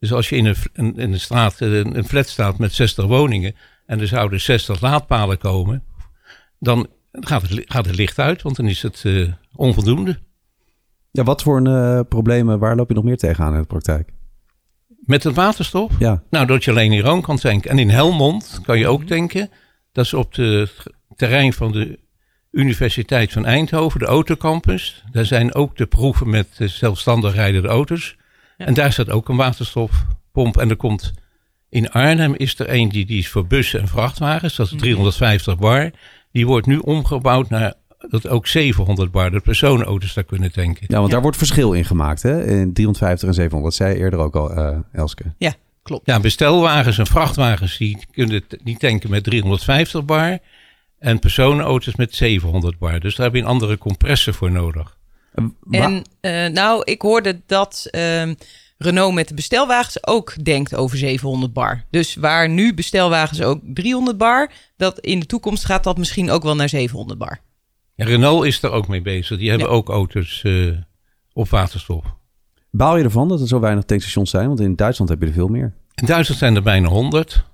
Dus 0.00 0.12
als 0.12 0.28
je 0.28 0.36
in 0.36 0.46
een, 0.46 0.56
in 0.96 1.12
een 1.12 1.20
straat, 1.20 1.60
een, 1.60 1.96
een 1.96 2.08
flat 2.08 2.28
staat 2.28 2.58
met 2.58 2.72
60 2.74 3.04
woningen. 3.04 3.54
en 3.86 4.00
er 4.00 4.06
zouden 4.06 4.40
60 4.40 4.80
laadpalen 4.80 5.38
komen. 5.38 5.82
dan 6.58 6.88
gaat 7.20 7.42
het, 7.42 7.62
gaat 7.66 7.86
het 7.86 7.96
licht 7.96 8.18
uit, 8.18 8.42
want 8.42 8.56
dan 8.56 8.66
is 8.66 8.82
het 8.82 9.02
uh, 9.06 9.32
onvoldoende. 9.54 10.18
Ja, 11.10 11.22
wat 11.22 11.42
voor 11.42 11.56
een, 11.56 11.98
uh, 11.98 12.00
problemen, 12.08 12.58
waar 12.58 12.76
loop 12.76 12.88
je 12.88 12.94
nog 12.94 13.04
meer 13.04 13.16
tegenaan 13.16 13.54
in 13.54 13.60
de 13.60 13.66
praktijk? 13.66 14.12
Met 15.00 15.22
het 15.22 15.34
waterstof? 15.34 15.92
Ja. 15.98 16.22
Nou, 16.30 16.46
dat 16.46 16.64
je 16.64 16.70
alleen 16.70 16.92
in 16.92 17.00
Roon 17.00 17.22
kan 17.22 17.36
tanken. 17.36 17.70
En 17.70 17.78
in 17.78 17.90
Helmond 17.90 18.60
kan 18.62 18.78
je 18.78 18.88
ook 18.88 19.04
tanken. 19.04 19.50
Dat 19.92 20.04
is 20.04 20.14
op 20.14 20.34
het 20.34 20.86
terrein 21.16 21.52
van 21.52 21.72
de 21.72 21.98
Universiteit 22.50 23.32
van 23.32 23.44
Eindhoven, 23.44 24.00
de 24.00 24.06
autocampus. 24.06 25.04
Daar 25.10 25.24
zijn 25.24 25.54
ook 25.54 25.76
de 25.76 25.86
proeven 25.86 26.30
met 26.30 26.48
zelfstandig 26.58 27.34
rijdende 27.34 27.68
auto's. 27.68 28.16
En 28.56 28.74
daar 28.74 28.92
staat 28.92 29.10
ook 29.10 29.28
een 29.28 29.36
waterstofpomp. 29.36 30.56
En 30.56 30.70
er 30.70 30.76
komt 30.76 31.12
in 31.68 31.90
Arnhem 31.90 32.34
is 32.34 32.58
er 32.58 32.74
een 32.74 32.88
die, 32.88 33.06
die 33.06 33.18
is 33.18 33.28
voor 33.28 33.46
bussen 33.46 33.80
en 33.80 33.88
vrachtwagens. 33.88 34.56
Dat 34.56 34.66
is 34.66 34.78
350 34.78 35.54
mhm. 35.54 35.62
bar. 35.62 35.90
Die 36.34 36.46
wordt 36.46 36.66
nu 36.66 36.78
omgebouwd 36.78 37.48
naar 37.48 37.74
dat 38.08 38.28
ook 38.28 38.46
700 38.46 39.10
bar 39.10 39.30
de 39.30 39.40
personenauto's 39.40 40.14
daar 40.14 40.24
kunnen 40.24 40.52
tanken. 40.52 40.84
Ja, 40.88 40.98
want 40.98 41.10
daar 41.10 41.22
wordt 41.22 41.36
verschil 41.36 41.72
in 41.72 41.84
gemaakt, 41.84 42.22
hè? 42.22 42.46
In 42.46 42.72
350 42.72 43.28
en 43.28 43.34
700, 43.34 43.74
zei 43.74 43.96
eerder 43.96 44.18
ook 44.18 44.36
al, 44.36 44.58
uh, 44.58 44.78
Elske. 44.92 45.34
Ja, 45.38 45.54
klopt. 45.82 46.06
Ja, 46.06 46.20
bestelwagens 46.20 46.98
en 46.98 47.06
vrachtwagens 47.06 47.78
die 47.78 47.98
kunnen 48.10 48.44
niet 48.64 48.78
tanken 48.78 49.10
met 49.10 49.24
350 49.24 50.04
bar. 50.04 50.38
En 50.98 51.18
personenauto's 51.18 51.96
met 51.96 52.14
700 52.14 52.78
bar. 52.78 53.00
Dus 53.00 53.16
daar 53.16 53.26
heb 53.26 53.34
je 53.34 53.40
een 53.40 53.46
andere 53.46 53.78
compressor 53.78 54.34
voor 54.34 54.50
nodig. 54.50 54.96
En 55.70 56.04
uh, 56.20 56.46
nou, 56.46 56.82
ik 56.84 57.02
hoorde 57.02 57.40
dat 57.46 57.88
uh, 57.90 58.30
Renault 58.78 59.14
met 59.14 59.28
de 59.28 59.34
bestelwagens 59.34 60.06
ook 60.06 60.44
denkt 60.44 60.74
over 60.74 60.98
700 60.98 61.52
bar. 61.52 61.84
Dus 61.90 62.14
waar 62.14 62.48
nu 62.48 62.74
bestelwagens 62.74 63.42
ook 63.42 63.60
300 63.64 64.18
bar, 64.18 64.50
dat 64.76 64.98
in 65.00 65.20
de 65.20 65.26
toekomst 65.26 65.64
gaat 65.64 65.84
dat 65.84 65.98
misschien 65.98 66.30
ook 66.30 66.42
wel 66.42 66.54
naar 66.54 66.68
700 66.68 67.18
bar. 67.18 67.40
En 67.96 68.06
Renault 68.06 68.44
is 68.44 68.62
er 68.62 68.70
ook 68.70 68.88
mee 68.88 69.02
bezig. 69.02 69.38
Die 69.38 69.50
hebben 69.50 69.68
ook 69.68 69.88
auto's 69.88 70.42
uh, 70.42 70.76
op 71.32 71.48
waterstof. 71.48 72.04
Baal 72.70 72.96
je 72.96 73.04
ervan 73.04 73.28
dat 73.28 73.40
er 73.40 73.46
zo 73.46 73.60
weinig 73.60 73.84
tankstations 73.84 74.30
zijn? 74.30 74.46
Want 74.46 74.60
in 74.60 74.76
Duitsland 74.76 75.10
heb 75.10 75.20
je 75.20 75.26
er 75.26 75.32
veel 75.32 75.48
meer. 75.48 75.72
In 75.94 76.06
Duitsland 76.06 76.40
zijn 76.40 76.56
er 76.56 76.62
bijna 76.62 76.88
100. 76.88 77.44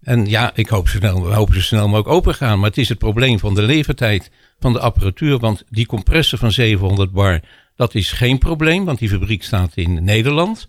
En 0.00 0.26
ja, 0.26 0.50
ik 0.54 0.68
hoop, 0.68 0.88
snel, 0.88 1.24
we 1.24 1.34
hopen 1.34 1.54
zo 1.54 1.60
snel 1.60 1.86
mogelijk 1.88 2.08
open 2.08 2.34
gaan. 2.34 2.58
Maar 2.58 2.68
het 2.68 2.78
is 2.78 2.88
het 2.88 2.98
probleem 2.98 3.38
van 3.38 3.54
de 3.54 3.62
levertijd 3.62 4.30
van 4.58 4.72
de 4.72 4.80
apparatuur. 4.80 5.38
Want 5.38 5.64
die 5.68 5.86
compressor 5.86 6.38
van 6.38 6.52
700 6.52 7.12
bar, 7.12 7.40
dat 7.80 7.94
is 7.94 8.12
geen 8.12 8.38
probleem. 8.38 8.84
Want 8.84 8.98
die 8.98 9.08
fabriek 9.08 9.42
staat 9.42 9.76
in 9.76 10.04
Nederland. 10.04 10.68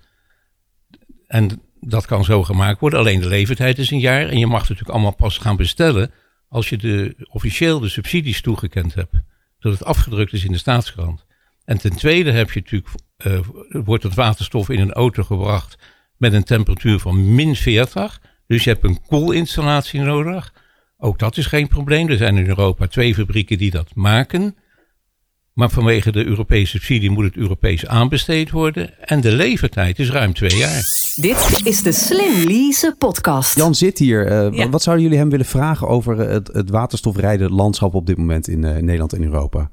En 1.28 1.62
dat 1.80 2.06
kan 2.06 2.24
zo 2.24 2.44
gemaakt 2.44 2.80
worden. 2.80 3.00
Alleen 3.00 3.20
de 3.20 3.28
levertijd 3.28 3.78
is 3.78 3.92
een 3.92 4.00
jaar. 4.00 4.28
En 4.28 4.40
je 4.40 4.48
mag 4.48 4.62
natuurlijk 4.62 4.90
allemaal 4.90 5.16
pas 5.16 5.38
gaan 5.38 5.56
bestellen 5.56 6.12
als 6.48 6.70
je 6.70 6.78
de, 6.78 7.16
officieel 7.30 7.80
de 7.80 7.90
subsidies 7.90 8.42
toegekend 8.42 8.94
hebt, 8.94 9.14
dat 9.60 9.72
het 9.72 9.84
afgedrukt 9.84 10.34
is 10.34 10.46
in 10.46 10.52
de 10.52 10.58
staatskrant. 10.58 11.26
En 11.66 11.78
ten 11.78 11.96
tweede 11.96 12.32
heb 12.32 12.52
je 12.52 12.60
natuurlijk, 12.60 12.90
uh, 13.26 13.40
wordt 13.84 14.04
het 14.04 14.14
waterstof 14.14 14.70
in 14.70 14.80
een 14.80 14.94
auto 14.94 15.24
gebracht 15.24 15.78
met 16.18 16.34
een 16.34 16.44
temperatuur 16.44 17.00
van 17.00 17.36
min 17.36 17.56
40. 17.56 18.22
Dus 18.48 18.64
je 18.64 18.70
hebt 18.70 18.84
een 18.84 19.02
koelinstallatie 19.02 20.02
nodig. 20.02 20.54
Ook 20.98 21.20
dat 21.20 21.38
is 21.38 21.46
geen 21.46 21.68
probleem. 21.68 22.10
Er 22.10 22.18
zijn 22.18 22.38
in 22.38 22.48
Europa 22.48 22.88
twee 22.88 23.16
fabrieken 23.16 23.58
die 23.58 23.72
dat 23.72 23.96
maken. 23.96 24.56
Maar 25.62 25.70
vanwege 25.70 26.12
de 26.12 26.26
Europese 26.26 26.72
subsidie 26.72 27.10
moet 27.10 27.24
het 27.24 27.36
Europees 27.36 27.88
aanbesteed 27.88 28.52
worden. 28.52 29.08
En 29.08 29.22
de 29.22 29.32
levertijd 29.32 30.00
is 30.00 30.10
ruim 30.10 30.34
twee 30.34 30.58
jaar. 30.58 31.14
Dit 31.16 31.62
is 31.64 31.84
de 31.84 31.92
Slim 31.92 32.48
Lease 32.48 32.96
podcast. 32.98 33.56
Jan 33.56 33.76
zit 33.76 33.98
hier. 33.98 34.52
Uh, 34.54 34.66
Wat 34.66 34.82
zouden 34.82 35.04
jullie 35.04 35.20
hem 35.20 35.30
willen 35.30 35.46
vragen 35.46 35.88
over 35.88 36.18
het, 36.18 36.48
het 36.48 36.70
waterstofrijden 36.70 37.52
landschap 37.52 37.94
op 37.94 38.06
dit 38.06 38.18
moment 38.18 38.48
in 38.48 38.64
uh, 38.64 38.76
Nederland 38.76 39.14
en 39.14 39.24
Europa? 39.24 39.70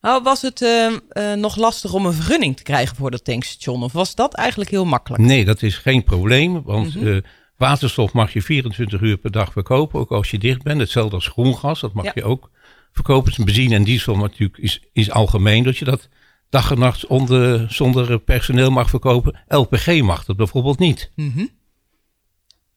Nou, 0.00 0.22
was 0.22 0.42
het 0.42 0.60
uh, 0.60 1.34
nog 1.34 1.56
lastig 1.56 1.92
om 1.92 2.06
een 2.06 2.12
vergunning 2.12 2.56
te 2.56 2.62
krijgen 2.62 2.96
voor 2.96 3.10
dat 3.10 3.24
tankstation? 3.24 3.82
Of 3.82 3.92
was 3.92 4.14
dat 4.14 4.34
eigenlijk 4.34 4.70
heel 4.70 4.84
makkelijk? 4.84 5.22
Nee, 5.22 5.44
dat 5.44 5.62
is 5.62 5.76
geen 5.76 6.04
probleem. 6.04 6.62
Want 6.62 6.94
mm 6.94 7.02
-hmm. 7.02 7.22
waterstof 7.56 8.12
mag 8.12 8.32
je 8.32 8.42
24 8.42 9.00
uur 9.00 9.16
per 9.16 9.30
dag 9.30 9.52
verkopen, 9.52 10.00
ook 10.00 10.10
als 10.10 10.30
je 10.30 10.38
dicht 10.38 10.62
bent. 10.62 10.80
Hetzelfde 10.80 11.14
als 11.14 11.28
groengas, 11.28 11.80
dat 11.80 11.92
mag 11.92 12.14
je 12.14 12.24
ook 12.24 12.50
verkopen. 12.92 13.44
Benzine 13.44 13.74
en 13.74 13.84
diesel 13.84 14.16
natuurlijk 14.16 14.58
is, 14.58 14.82
is 14.92 15.10
algemeen 15.10 15.62
dat 15.62 15.76
je 15.76 15.84
dat 15.84 16.08
dag 16.48 16.70
en 16.70 16.78
nacht 16.78 17.06
onder, 17.06 17.72
zonder 17.72 18.18
personeel 18.18 18.70
mag 18.70 18.90
verkopen. 18.90 19.40
LPG 19.48 20.00
mag 20.00 20.24
dat 20.24 20.36
bijvoorbeeld 20.36 20.78
niet. 20.78 21.10
Mm 21.14 21.48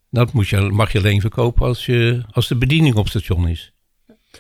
Dat 0.10 0.34
moet 0.34 0.48
je, 0.48 0.60
mag 0.60 0.92
je 0.92 0.98
alleen 0.98 1.22
verkopen 1.22 1.68
als, 1.68 1.86
je, 1.86 2.24
als 2.32 2.48
de 2.48 2.56
bediening 2.56 2.96
op 2.96 3.08
station 3.08 3.48
is. 3.48 3.74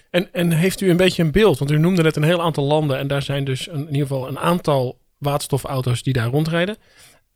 En, 0.10 0.34
en 0.34 0.51
heeft 0.51 0.82
u 0.82 0.89
een 0.89 0.98
beetje 0.98 1.24
een 1.24 1.32
beeld? 1.32 1.58
Want 1.58 1.72
u 1.72 1.77
noemde 1.77 2.01
net 2.01 2.15
een 2.15 2.24
heel 2.24 2.41
aantal 2.41 2.63
landen 2.63 2.98
en 2.98 3.08
daar 3.08 3.22
zijn 3.22 3.44
dus 3.44 3.67
een, 3.67 3.79
in 3.79 3.94
ieder 3.94 4.08
geval 4.08 4.27
een 4.27 4.39
aantal 4.39 5.00
waterstofauto's 5.17 6.03
die 6.03 6.13
daar 6.13 6.29
rondrijden. 6.29 6.77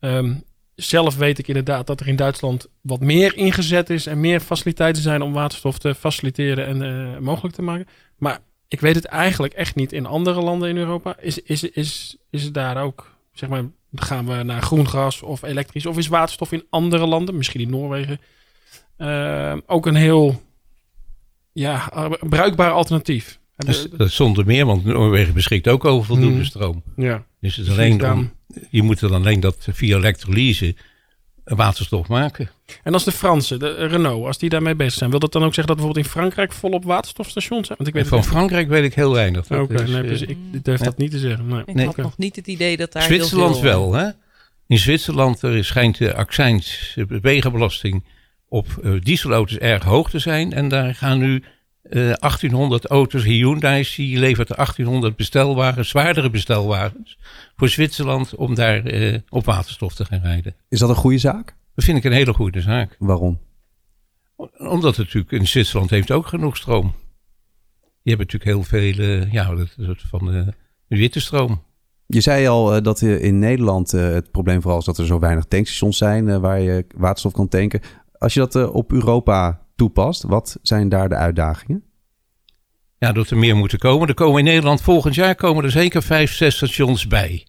Um, 0.00 0.44
zelf 0.82 1.16
weet 1.16 1.38
ik 1.38 1.48
inderdaad 1.48 1.86
dat 1.86 2.00
er 2.00 2.08
in 2.08 2.16
Duitsland 2.16 2.68
wat 2.80 3.00
meer 3.00 3.36
ingezet 3.36 3.90
is 3.90 4.06
en 4.06 4.20
meer 4.20 4.40
faciliteiten 4.40 5.02
zijn 5.02 5.22
om 5.22 5.32
waterstof 5.32 5.78
te 5.78 5.94
faciliteren 5.94 6.66
en 6.66 6.82
uh, 6.82 7.18
mogelijk 7.18 7.54
te 7.54 7.62
maken. 7.62 7.86
Maar 8.18 8.38
ik 8.68 8.80
weet 8.80 8.94
het 8.94 9.04
eigenlijk 9.04 9.52
echt 9.52 9.74
niet 9.74 9.92
in 9.92 10.06
andere 10.06 10.40
landen 10.40 10.68
in 10.68 10.76
Europa. 10.76 11.16
Is, 11.18 11.38
is, 11.38 11.62
is, 11.62 12.16
is 12.30 12.42
het 12.42 12.54
daar 12.54 12.82
ook, 12.82 13.16
zeg 13.32 13.48
maar, 13.48 13.64
gaan 13.94 14.26
we 14.26 14.42
naar 14.42 14.62
groen 14.62 14.88
gas 14.88 15.22
of 15.22 15.42
elektrisch? 15.42 15.86
Of 15.86 15.98
is 15.98 16.06
waterstof 16.06 16.52
in 16.52 16.66
andere 16.70 17.06
landen, 17.06 17.36
misschien 17.36 17.60
in 17.60 17.70
Noorwegen, 17.70 18.20
uh, 18.98 19.56
ook 19.66 19.86
een 19.86 19.94
heel 19.94 20.42
ja, 21.52 21.90
bruikbaar 22.20 22.70
alternatief? 22.70 23.39
Dus, 23.66 23.86
dat 23.96 24.10
zonder 24.10 24.46
meer, 24.46 24.66
want 24.66 24.84
Noorwegen 24.84 25.34
beschikt 25.34 25.68
ook 25.68 25.84
over 25.84 26.06
voldoende 26.06 26.34
hmm. 26.34 26.44
stroom. 26.44 26.82
Ja. 26.96 27.24
Dus 27.40 27.56
het 27.56 27.68
alleen 27.68 27.98
dan, 27.98 28.30
je 28.70 28.82
moet 28.82 29.00
dan 29.00 29.12
alleen 29.12 29.40
dat 29.40 29.68
via 29.70 29.96
elektrolyse 29.96 30.74
waterstof 31.44 32.08
maken. 32.08 32.50
En 32.82 32.92
als 32.92 33.04
de 33.04 33.12
Fransen, 33.12 33.58
de 33.58 33.86
Renault, 33.86 34.26
als 34.26 34.38
die 34.38 34.48
daarmee 34.48 34.74
bezig 34.74 34.92
zijn, 34.92 35.10
wil 35.10 35.18
dat 35.18 35.32
dan 35.32 35.44
ook 35.44 35.54
zeggen 35.54 35.66
dat 35.66 35.76
bijvoorbeeld 35.76 36.06
in 36.06 36.12
Frankrijk 36.12 36.52
volop 36.52 36.84
waterstofstations 36.84 37.66
zijn? 37.66 37.78
Want 37.78 37.90
ik 37.90 37.94
weet 37.94 38.08
van 38.08 38.24
Frankrijk 38.24 38.68
weet 38.68 38.84
ik 38.84 38.94
heel 38.94 39.12
weinig. 39.12 39.50
Oké, 39.50 39.82
nee, 39.82 40.02
dus 40.02 40.22
ik 40.22 40.36
durf 40.64 40.80
dat 40.80 40.98
niet 40.98 41.10
te 41.10 41.18
zeggen. 41.18 41.46
Nee. 41.46 41.62
Ik 41.64 41.84
had 41.84 41.96
nog 41.96 42.18
niet 42.18 42.36
het 42.36 42.46
idee 42.46 42.76
dat 42.76 42.92
daar 42.92 43.02
Zwitserland 43.02 43.52
heel 43.52 43.62
veel, 43.62 43.90
wel, 43.90 43.92
hè? 43.92 44.10
In 44.66 44.78
Zwitserland 44.78 45.42
er 45.42 45.64
schijnt 45.64 45.98
de 45.98 46.14
accijns, 46.14 46.92
de 46.94 47.20
wegenbelasting 47.20 48.04
op 48.48 48.66
dieselauto's 49.02 49.58
erg 49.58 49.82
hoog 49.82 50.10
te 50.10 50.18
zijn. 50.18 50.52
En 50.52 50.68
daar 50.68 50.94
gaan 50.94 51.18
nu 51.18 51.42
1800 51.90 52.84
eh, 52.84 52.90
auto's. 52.90 53.24
Hyundai 53.24 53.88
die 53.96 54.18
levert 54.18 54.48
1800 54.48 55.16
bestelwagens, 55.16 55.88
zwaardere 55.88 56.30
bestelwagens 56.30 57.18
voor 57.56 57.68
Zwitserland 57.68 58.34
om 58.34 58.54
daar 58.54 58.92
uh, 58.92 59.18
op 59.28 59.44
waterstof 59.44 59.94
te 59.94 60.04
gaan 60.04 60.20
rijden. 60.20 60.54
Is 60.68 60.78
dat 60.78 60.88
een 60.88 60.94
goede 60.94 61.18
zaak? 61.18 61.54
Dat 61.74 61.84
vind 61.84 61.98
ik 61.98 62.04
een 62.04 62.12
hele 62.12 62.32
goede 62.32 62.60
zaak. 62.60 62.96
Waarom? 62.98 63.38
Omdat 64.56 64.96
het 64.96 65.06
natuurlijk 65.06 65.32
in 65.32 65.48
Zwitserland 65.48 65.90
heeft 65.90 66.10
ook 66.10 66.26
genoeg 66.26 66.56
stroom. 66.56 66.94
Je 68.02 68.16
hebt 68.16 68.32
natuurlijk 68.32 68.50
heel 68.50 68.62
veel, 68.62 69.04
uh, 69.04 69.32
ja, 69.32 69.54
dat 69.54 69.76
soort 69.78 70.02
van 70.08 70.54
witte 70.86 71.20
stroom. 71.20 71.62
Je 72.06 72.20
zei 72.20 72.46
al 72.46 72.82
dat 72.82 73.00
in 73.00 73.38
Nederland 73.38 73.90
het 73.90 74.30
probleem 74.30 74.60
vooral 74.60 74.78
is 74.78 74.84
dat 74.84 74.98
er 74.98 75.06
zo 75.06 75.18
weinig 75.18 75.44
tankstations 75.44 75.98
zijn 75.98 76.40
waar 76.40 76.60
je 76.60 76.86
waterstof 76.96 77.32
kan 77.32 77.48
tanken. 77.48 77.80
Als 78.18 78.34
je 78.34 78.40
dat 78.40 78.70
op 78.70 78.92
Europa 78.92 79.60
toepast. 79.80 80.22
Wat 80.22 80.58
zijn 80.62 80.88
daar 80.88 81.08
de 81.08 81.14
uitdagingen? 81.14 81.82
Ja, 82.98 83.12
dat 83.12 83.30
er 83.30 83.36
meer 83.36 83.56
moeten 83.56 83.78
komen. 83.78 84.08
Er 84.08 84.14
komen 84.14 84.38
in 84.38 84.44
Nederland 84.44 84.82
volgend 84.82 85.14
jaar 85.14 85.34
komen 85.34 85.64
er 85.64 85.70
zeker 85.70 86.02
vijf, 86.02 86.32
zes 86.32 86.56
stations 86.56 87.06
bij. 87.06 87.46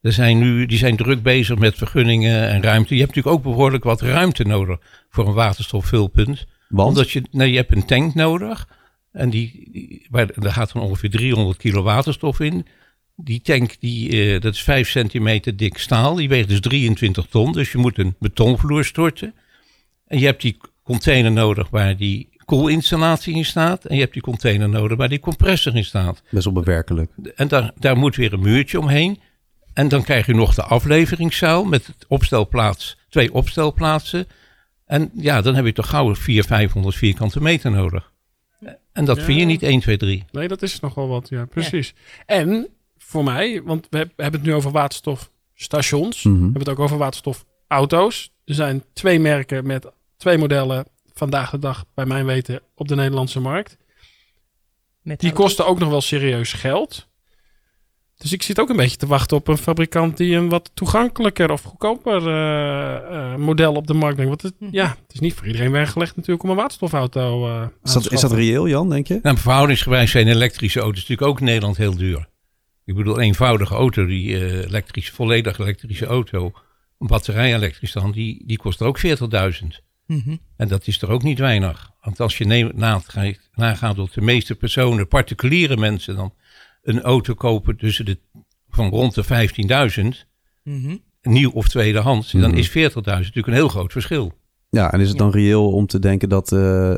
Er 0.00 0.12
zijn 0.12 0.38
nu, 0.38 0.66
die 0.66 0.78
zijn 0.78 0.96
druk 0.96 1.22
bezig 1.22 1.58
met 1.58 1.74
vergunningen 1.74 2.48
en 2.48 2.62
ruimte. 2.62 2.94
Je 2.94 3.00
hebt 3.00 3.14
natuurlijk 3.14 3.36
ook 3.36 3.52
behoorlijk 3.52 3.84
wat 3.84 4.00
ruimte 4.00 4.44
nodig 4.44 4.78
voor 5.10 5.26
een 5.26 5.34
waterstofvulpunt. 5.34 6.46
Want? 6.68 6.88
Omdat 6.88 7.10
je, 7.10 7.22
nou, 7.30 7.50
je 7.50 7.56
hebt 7.56 7.72
een 7.72 7.86
tank 7.86 8.14
nodig. 8.14 8.68
En 9.12 9.30
die, 9.30 9.68
die 9.72 10.06
waar, 10.10 10.28
daar 10.34 10.52
gaat 10.52 10.72
dan 10.72 10.82
ongeveer 10.82 11.10
300 11.10 11.58
kilo 11.58 11.82
waterstof 11.82 12.40
in. 12.40 12.66
Die 13.14 13.40
tank, 13.40 13.76
die, 13.80 14.10
uh, 14.10 14.40
dat 14.40 14.54
is 14.54 14.62
5 14.62 14.88
centimeter 14.88 15.56
dik 15.56 15.78
staal. 15.78 16.14
Die 16.14 16.28
weegt 16.28 16.48
dus 16.48 16.60
23 16.60 17.26
ton. 17.26 17.52
Dus 17.52 17.72
je 17.72 17.78
moet 17.78 17.98
een 17.98 18.14
betonvloer 18.18 18.84
storten. 18.84 19.34
En 20.06 20.18
je 20.18 20.26
hebt 20.26 20.42
die 20.42 20.56
container 20.86 21.32
nodig 21.32 21.70
waar 21.70 21.96
die 21.96 22.28
koelinstallatie 22.44 23.34
in 23.34 23.44
staat. 23.44 23.84
En 23.84 23.94
je 23.94 24.00
hebt 24.00 24.12
die 24.12 24.22
container 24.22 24.68
nodig 24.68 24.96
waar 24.96 25.08
die 25.08 25.20
compressor 25.20 25.76
in 25.76 25.84
staat. 25.84 26.22
Best 26.30 26.44
wel 26.44 26.52
bewerkelijk. 26.52 27.12
En 27.34 27.48
daar, 27.48 27.72
daar 27.78 27.96
moet 27.96 28.16
weer 28.16 28.32
een 28.32 28.40
muurtje 28.40 28.80
omheen. 28.80 29.20
En 29.72 29.88
dan 29.88 30.02
krijg 30.02 30.26
je 30.26 30.34
nog 30.34 30.54
de 30.54 30.62
afleveringszaal 30.62 31.64
met 31.64 31.94
opstelplaats, 32.08 32.98
twee 33.08 33.32
opstelplaatsen. 33.32 34.26
En 34.84 35.10
ja, 35.14 35.42
dan 35.42 35.54
heb 35.54 35.64
je 35.64 35.72
toch 35.72 35.88
gauw 35.88 36.14
400, 36.14 36.46
500 36.46 36.96
vierkante 36.96 37.42
meter 37.42 37.70
nodig. 37.70 38.12
En 38.92 39.04
dat 39.04 39.22
vind 39.22 39.38
je 39.38 39.44
niet 39.44 39.62
1, 39.62 39.80
2, 39.80 39.96
3. 39.96 40.24
Nee, 40.30 40.48
dat 40.48 40.62
is 40.62 40.80
nogal 40.80 41.08
wat, 41.08 41.28
ja, 41.28 41.44
precies. 41.44 41.94
En 42.26 42.68
voor 42.98 43.24
mij, 43.24 43.62
want 43.62 43.86
we 43.90 43.96
hebben 43.98 44.40
het 44.40 44.42
nu 44.42 44.54
over 44.54 44.70
waterstofstations. 44.70 46.22
Mm 46.22 46.32
We 46.32 46.42
hebben 46.42 46.60
het 46.60 46.68
ook 46.68 46.78
over 46.78 46.98
waterstofauto's. 46.98 48.32
Er 48.44 48.54
zijn 48.54 48.84
twee 48.92 49.20
merken 49.20 49.66
met 49.66 49.90
twee 50.16 50.38
modellen 50.38 50.86
vandaag 51.14 51.50
de 51.50 51.58
dag, 51.58 51.84
bij 51.94 52.06
mijn 52.06 52.26
weten, 52.26 52.62
op 52.74 52.88
de 52.88 52.94
Nederlandse 52.94 53.40
markt. 53.40 53.76
Met 55.02 55.20
die 55.20 55.32
kosten 55.32 55.66
ook 55.66 55.78
nog 55.78 55.88
wel 55.88 56.00
serieus 56.00 56.52
geld. 56.52 57.08
Dus 58.16 58.32
ik 58.32 58.42
zit 58.42 58.60
ook 58.60 58.68
een 58.68 58.76
beetje 58.76 58.96
te 58.96 59.06
wachten 59.06 59.36
op 59.36 59.48
een 59.48 59.58
fabrikant 59.58 60.16
die 60.16 60.36
een 60.36 60.48
wat 60.48 60.70
toegankelijker 60.74 61.50
of 61.50 61.62
goedkoper 61.62 62.20
uh, 62.22 63.10
uh, 63.10 63.36
model 63.36 63.74
op 63.74 63.86
de 63.86 63.94
markt 63.94 64.16
brengt. 64.16 64.42
Want 64.42 64.54
het, 64.54 64.70
hm. 64.70 64.76
ja, 64.76 64.88
het 64.88 65.12
is 65.12 65.20
niet 65.20 65.34
voor 65.34 65.46
iedereen 65.46 65.70
weggelegd 65.70 66.16
natuurlijk 66.16 66.42
om 66.42 66.50
een 66.50 66.56
waterstofauto 66.56 67.48
uh, 67.48 67.66
is 67.82 67.92
dat, 67.92 68.12
is 68.12 68.20
dat 68.20 68.32
reëel, 68.32 68.68
Jan, 68.68 68.90
denk 68.90 69.06
je? 69.06 69.18
Nou, 69.22 69.36
verhoudingsgewijs 69.36 70.10
zijn 70.10 70.28
elektrische 70.28 70.80
auto's 70.80 71.00
natuurlijk 71.00 71.28
ook 71.28 71.38
in 71.38 71.44
Nederland 71.44 71.76
heel 71.76 71.96
duur. 71.96 72.28
Ik 72.84 72.94
bedoel, 72.94 73.14
een 73.14 73.22
eenvoudige 73.22 73.74
auto, 73.74 74.06
die 74.06 74.64
elektrische, 74.64 75.12
volledig 75.12 75.58
elektrische 75.58 76.06
auto, 76.06 76.52
een 76.98 77.06
batterij 77.06 77.54
elektrisch 77.54 77.92
dan, 77.92 78.12
die, 78.12 78.42
die 78.46 78.58
kost 78.58 78.80
er 78.80 78.86
ook 78.86 78.98
40.000. 78.98 79.85
Mhm. 80.06 80.36
En 80.56 80.68
dat 80.68 80.86
is 80.86 81.02
er 81.02 81.10
ook 81.10 81.22
niet 81.22 81.38
weinig. 81.38 81.90
Want 82.00 82.20
als 82.20 82.38
je 82.38 82.72
nagaat 83.54 83.96
dat 83.96 84.12
de 84.12 84.20
meeste 84.20 84.54
personen, 84.54 85.08
particuliere 85.08 85.76
mensen, 85.76 86.16
dan 86.16 86.34
een 86.82 87.02
auto 87.02 87.34
kopen 87.34 87.76
tussen 87.76 88.04
de, 88.04 88.18
van 88.68 88.88
rond 88.88 89.14
de 89.14 89.24
15.000, 90.14 90.26
mm 90.62 91.04
nieuw 91.26 91.50
of 91.50 91.68
tweedehands, 91.68 92.32
dan 92.32 92.50
mhm. 92.50 92.58
is 92.58 92.68
40.000 92.68 92.74
natuurlijk 92.94 93.46
een 93.46 93.52
heel 93.52 93.68
groot 93.68 93.92
verschil. 93.92 94.32
Ja, 94.70 94.92
en 94.92 95.00
is 95.00 95.08
het 95.08 95.18
dan 95.18 95.30
reëel 95.30 95.72
om 95.72 95.86
te 95.86 95.98
denken 95.98 96.28
dat 96.28 96.52
uh, 96.52 96.94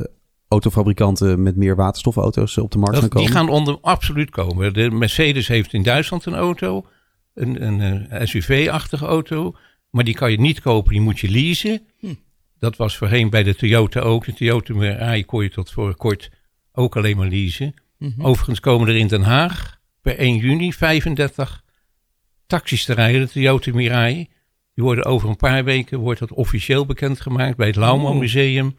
autofabrikanten 0.48 1.42
met 1.42 1.56
meer 1.56 1.76
waterstofauto's 1.76 2.58
op 2.58 2.70
de 2.70 2.78
markt 2.78 2.98
gaan 2.98 3.08
komen? 3.08 3.26
Die 3.26 3.36
gaan 3.36 3.48
onder, 3.48 3.78
absoluut 3.80 4.30
komen. 4.30 4.74
De 4.74 4.90
Mercedes 4.90 5.48
heeft 5.48 5.72
in 5.72 5.82
Duitsland 5.82 6.26
een 6.26 6.34
auto, 6.34 6.86
een, 7.34 7.66
een, 7.66 7.80
een 8.20 8.28
SUV-achtige 8.28 9.06
auto, 9.06 9.54
maar 9.90 10.04
die 10.04 10.14
kan 10.14 10.30
je 10.30 10.40
niet 10.40 10.60
kopen, 10.60 10.92
die 10.92 11.00
moet 11.00 11.18
je 11.18 11.30
leasen. 11.30 11.80
Hm. 11.98 12.14
Dat 12.58 12.76
was 12.76 12.96
voorheen 12.96 13.30
bij 13.30 13.42
de 13.42 13.54
Toyota 13.54 14.00
ook. 14.00 14.24
De 14.24 14.32
Toyota 14.32 14.74
Mirai 14.74 15.24
kon 15.24 15.42
je 15.42 15.50
tot 15.50 15.70
voor 15.70 15.96
kort 15.96 16.30
ook 16.72 16.96
alleen 16.96 17.16
maar 17.16 17.28
leasen. 17.28 17.74
Mhm. 17.98 18.22
Overigens 18.22 18.60
komen 18.60 18.88
er 18.88 18.96
in 18.96 19.06
Den 19.06 19.22
Haag 19.22 19.80
per 20.02 20.18
1 20.18 20.36
juni 20.36 20.72
35 20.72 21.64
taxis 22.46 22.84
te 22.84 22.92
rijden, 22.94 23.20
de 23.20 23.32
Toyota 23.32 23.72
Mirai. 23.74 24.28
Die 24.74 24.84
worden 24.84 25.04
over 25.04 25.28
een 25.28 25.36
paar 25.36 25.64
weken 25.64 25.98
wordt 25.98 26.20
dat 26.20 26.32
officieel 26.32 26.86
bekendgemaakt 26.86 27.56
bij 27.56 27.66
het 27.66 27.76
Laumo 27.76 28.08
oh. 28.08 28.18
Museum. 28.18 28.76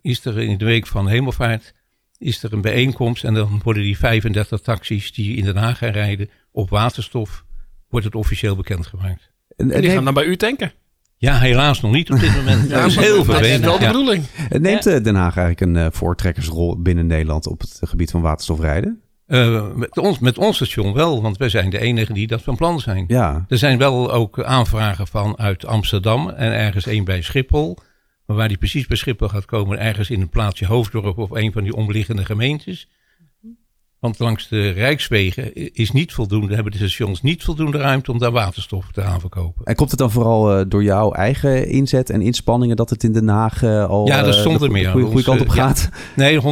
Is 0.00 0.24
er 0.24 0.40
in 0.40 0.58
de 0.58 0.64
week 0.64 0.86
van 0.86 1.08
Hemelvaart 1.08 1.74
is 2.18 2.42
er 2.42 2.52
een 2.52 2.60
bijeenkomst 2.60 3.24
en 3.24 3.34
dan 3.34 3.60
worden 3.64 3.82
die 3.82 3.98
35 3.98 4.60
taxis 4.60 5.12
die 5.12 5.36
in 5.36 5.44
Den 5.44 5.56
Haag 5.56 5.78
gaan 5.78 5.90
rijden 5.90 6.30
op 6.52 6.70
waterstof, 6.70 7.44
wordt 7.88 8.06
het 8.06 8.14
officieel 8.14 8.56
bekendgemaakt. 8.56 9.30
En, 9.56 9.70
en 9.70 9.80
die 9.80 9.90
gaan 9.90 10.04
dan 10.04 10.14
bij 10.14 10.24
u 10.24 10.36
tanken? 10.36 10.72
Ja, 11.16 11.38
helaas 11.38 11.80
nog 11.80 11.92
niet 11.92 12.10
op 12.10 12.20
dit 12.20 12.34
moment. 12.36 12.68
dat 12.70 12.86
is 12.86 12.96
heel 12.96 13.24
vervelend. 13.24 13.64
Dat 13.64 13.74
is 13.74 13.78
wel 13.80 13.92
de 13.92 13.98
bedoeling. 13.98 14.24
Neemt 14.48 14.86
eh, 14.86 15.02
Den 15.02 15.14
Haag 15.14 15.36
eigenlijk 15.36 15.60
een 15.60 15.84
uh, 15.84 15.90
voortrekkersrol 15.90 16.82
binnen 16.82 17.06
Nederland 17.06 17.46
op 17.46 17.60
het 17.60 17.80
gebied 17.82 18.10
van 18.10 18.20
waterstofrijden? 18.20 19.02
Uh, 19.26 19.74
met, 19.74 19.98
ons, 19.98 20.18
met 20.18 20.38
ons 20.38 20.56
station 20.56 20.92
wel, 20.92 21.22
want 21.22 21.36
wij 21.36 21.48
zijn 21.48 21.70
de 21.70 21.78
enigen 21.78 22.14
die 22.14 22.26
dat 22.26 22.42
van 22.42 22.56
plan 22.56 22.80
zijn. 22.80 23.04
Ja. 23.06 23.44
Er 23.48 23.58
zijn 23.58 23.78
wel 23.78 24.12
ook 24.12 24.42
aanvragen 24.42 25.06
van 25.06 25.38
uit 25.38 25.66
Amsterdam 25.66 26.28
en 26.28 26.52
ergens 26.52 26.86
één 26.86 27.04
bij 27.04 27.22
Schiphol. 27.22 27.78
Maar 28.26 28.36
waar 28.36 28.48
die 28.48 28.58
precies 28.58 28.86
bij 28.86 28.96
Schiphol 28.96 29.28
gaat 29.28 29.44
komen, 29.44 29.78
ergens 29.78 30.10
in 30.10 30.20
een 30.20 30.28
plaatsje 30.28 30.66
Hoofddorp 30.66 31.18
of 31.18 31.30
een 31.30 31.52
van 31.52 31.62
die 31.62 31.74
omliggende 31.74 32.24
gemeentes. 32.24 32.88
Want 34.04 34.18
langs 34.18 34.48
de 34.48 34.70
Rijkswegen 34.70 35.72
is 35.74 35.90
niet 35.90 36.12
voldoende, 36.12 36.54
hebben 36.54 36.72
de 36.72 36.78
stations 36.78 37.22
niet 37.22 37.44
voldoende 37.44 37.78
ruimte 37.78 38.12
om 38.12 38.18
daar 38.18 38.30
waterstof 38.30 38.86
te 38.92 39.00
gaan 39.00 39.20
verkopen. 39.20 39.64
En 39.64 39.74
komt 39.74 39.90
het 39.90 39.98
dan 39.98 40.10
vooral 40.10 40.58
uh, 40.58 40.64
door 40.68 40.82
jouw 40.82 41.12
eigen 41.12 41.68
inzet 41.68 42.10
en 42.10 42.22
inspanningen 42.22 42.76
dat 42.76 42.90
het 42.90 43.02
in 43.02 43.12
Den 43.12 43.28
Haag 43.28 43.62
uh, 43.62 43.86
al 43.86 44.06
ja, 44.06 44.22
dat 44.22 44.34
stond 44.34 44.62
er 44.62 44.70
meer. 44.70 44.90
goede, 44.90 45.06
goede 45.06 45.22
kant 45.22 45.40
op 45.40 45.48
gaat? 45.48 45.88
Nee, 46.16 46.40
100% 46.40 46.44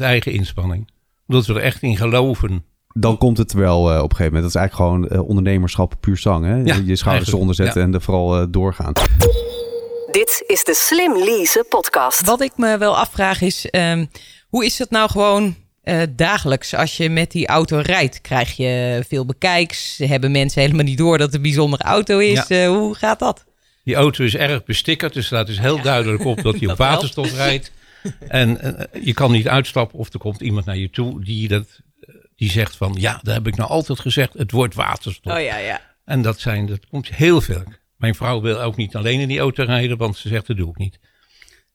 eigen 0.00 0.32
inspanning. 0.32 0.90
Omdat 1.26 1.46
we 1.46 1.54
er 1.54 1.60
echt 1.60 1.82
in 1.82 1.96
geloven. 1.96 2.64
Dan 2.92 3.18
komt 3.18 3.38
het 3.38 3.52
wel 3.52 3.92
uh, 3.92 4.02
op 4.02 4.10
een 4.10 4.16
gegeven 4.16 4.32
moment. 4.32 4.52
Dat 4.52 4.62
is 4.62 4.70
eigenlijk 4.70 5.08
gewoon 5.10 5.26
ondernemerschap 5.26 5.94
puur 6.00 6.16
zang. 6.16 6.44
Hè? 6.44 6.56
Ja, 6.56 6.80
je 6.84 6.96
schouders 6.96 7.32
eronder 7.32 7.54
zetten 7.54 7.82
en 7.82 7.94
er 7.94 8.00
vooral 8.00 8.50
doorgaan. 8.50 8.92
Dit 10.10 10.44
is 10.46 10.64
de 10.64 10.74
Slim 10.74 11.18
Lease 11.18 11.64
podcast. 11.68 12.24
Wat 12.24 12.40
ik 12.40 12.52
me 12.56 12.78
wel 12.78 12.96
afvraag 12.96 13.40
is, 13.40 13.68
um, 13.70 14.10
hoe 14.48 14.64
is 14.64 14.78
het 14.78 14.90
nou 14.90 15.10
gewoon 15.10 15.54
uh, 15.84 16.02
dagelijks 16.10 16.74
als 16.74 16.96
je 16.96 17.10
met 17.10 17.30
die 17.30 17.46
auto 17.46 17.78
rijdt? 17.78 18.20
Krijg 18.20 18.56
je 18.56 19.02
veel 19.08 19.26
bekijks? 19.26 19.98
Hebben 19.98 20.30
mensen 20.30 20.60
helemaal 20.60 20.84
niet 20.84 20.98
door 20.98 21.18
dat 21.18 21.26
het 21.26 21.36
een 21.36 21.42
bijzondere 21.42 21.82
auto 21.82 22.18
is? 22.18 22.50
Uh, 22.50 22.66
hoe 22.66 22.94
gaat 22.94 23.18
dat? 23.18 23.44
Die 23.84 23.94
auto 23.94 24.24
is 24.24 24.36
erg 24.36 24.64
bestikkerd, 24.64 25.12
dus 25.12 25.26
staat 25.26 25.46
dus 25.46 25.60
heel 25.60 25.82
duidelijk 25.82 26.24
op 26.24 26.42
dat 26.42 26.58
hij 26.58 26.68
op 26.68 26.76
waterstof 26.88 27.34
rijdt. 27.34 27.72
En 28.28 28.58
uh, 28.64 29.04
je 29.04 29.14
kan 29.14 29.32
niet 29.32 29.48
uitstappen 29.48 29.98
of 29.98 30.12
er 30.12 30.18
komt 30.18 30.40
iemand 30.40 30.66
naar 30.66 30.76
je 30.76 30.90
toe 30.90 31.24
die, 31.24 31.48
dat, 31.48 31.80
die 32.36 32.50
zegt 32.50 32.76
van... 32.76 32.96
ja, 32.98 33.20
daar 33.22 33.34
heb 33.34 33.46
ik 33.46 33.56
nou 33.56 33.70
altijd 33.70 34.00
gezegd, 34.00 34.32
het 34.32 34.50
wordt 34.50 34.74
waterstof. 34.74 35.32
Oh 35.32 35.40
ja, 35.40 35.56
ja. 35.56 35.80
En 36.04 36.22
dat, 36.22 36.40
zijn, 36.40 36.66
dat 36.66 36.86
komt 36.86 37.14
heel 37.14 37.40
veel 37.40 37.62
Mijn 37.96 38.14
vrouw 38.14 38.40
wil 38.40 38.60
ook 38.60 38.76
niet 38.76 38.96
alleen 38.96 39.20
in 39.20 39.28
die 39.28 39.38
auto 39.38 39.64
rijden, 39.64 39.96
want 39.96 40.16
ze 40.16 40.28
zegt 40.28 40.46
dat 40.46 40.56
doe 40.56 40.70
ik 40.70 40.76
niet. 40.76 40.98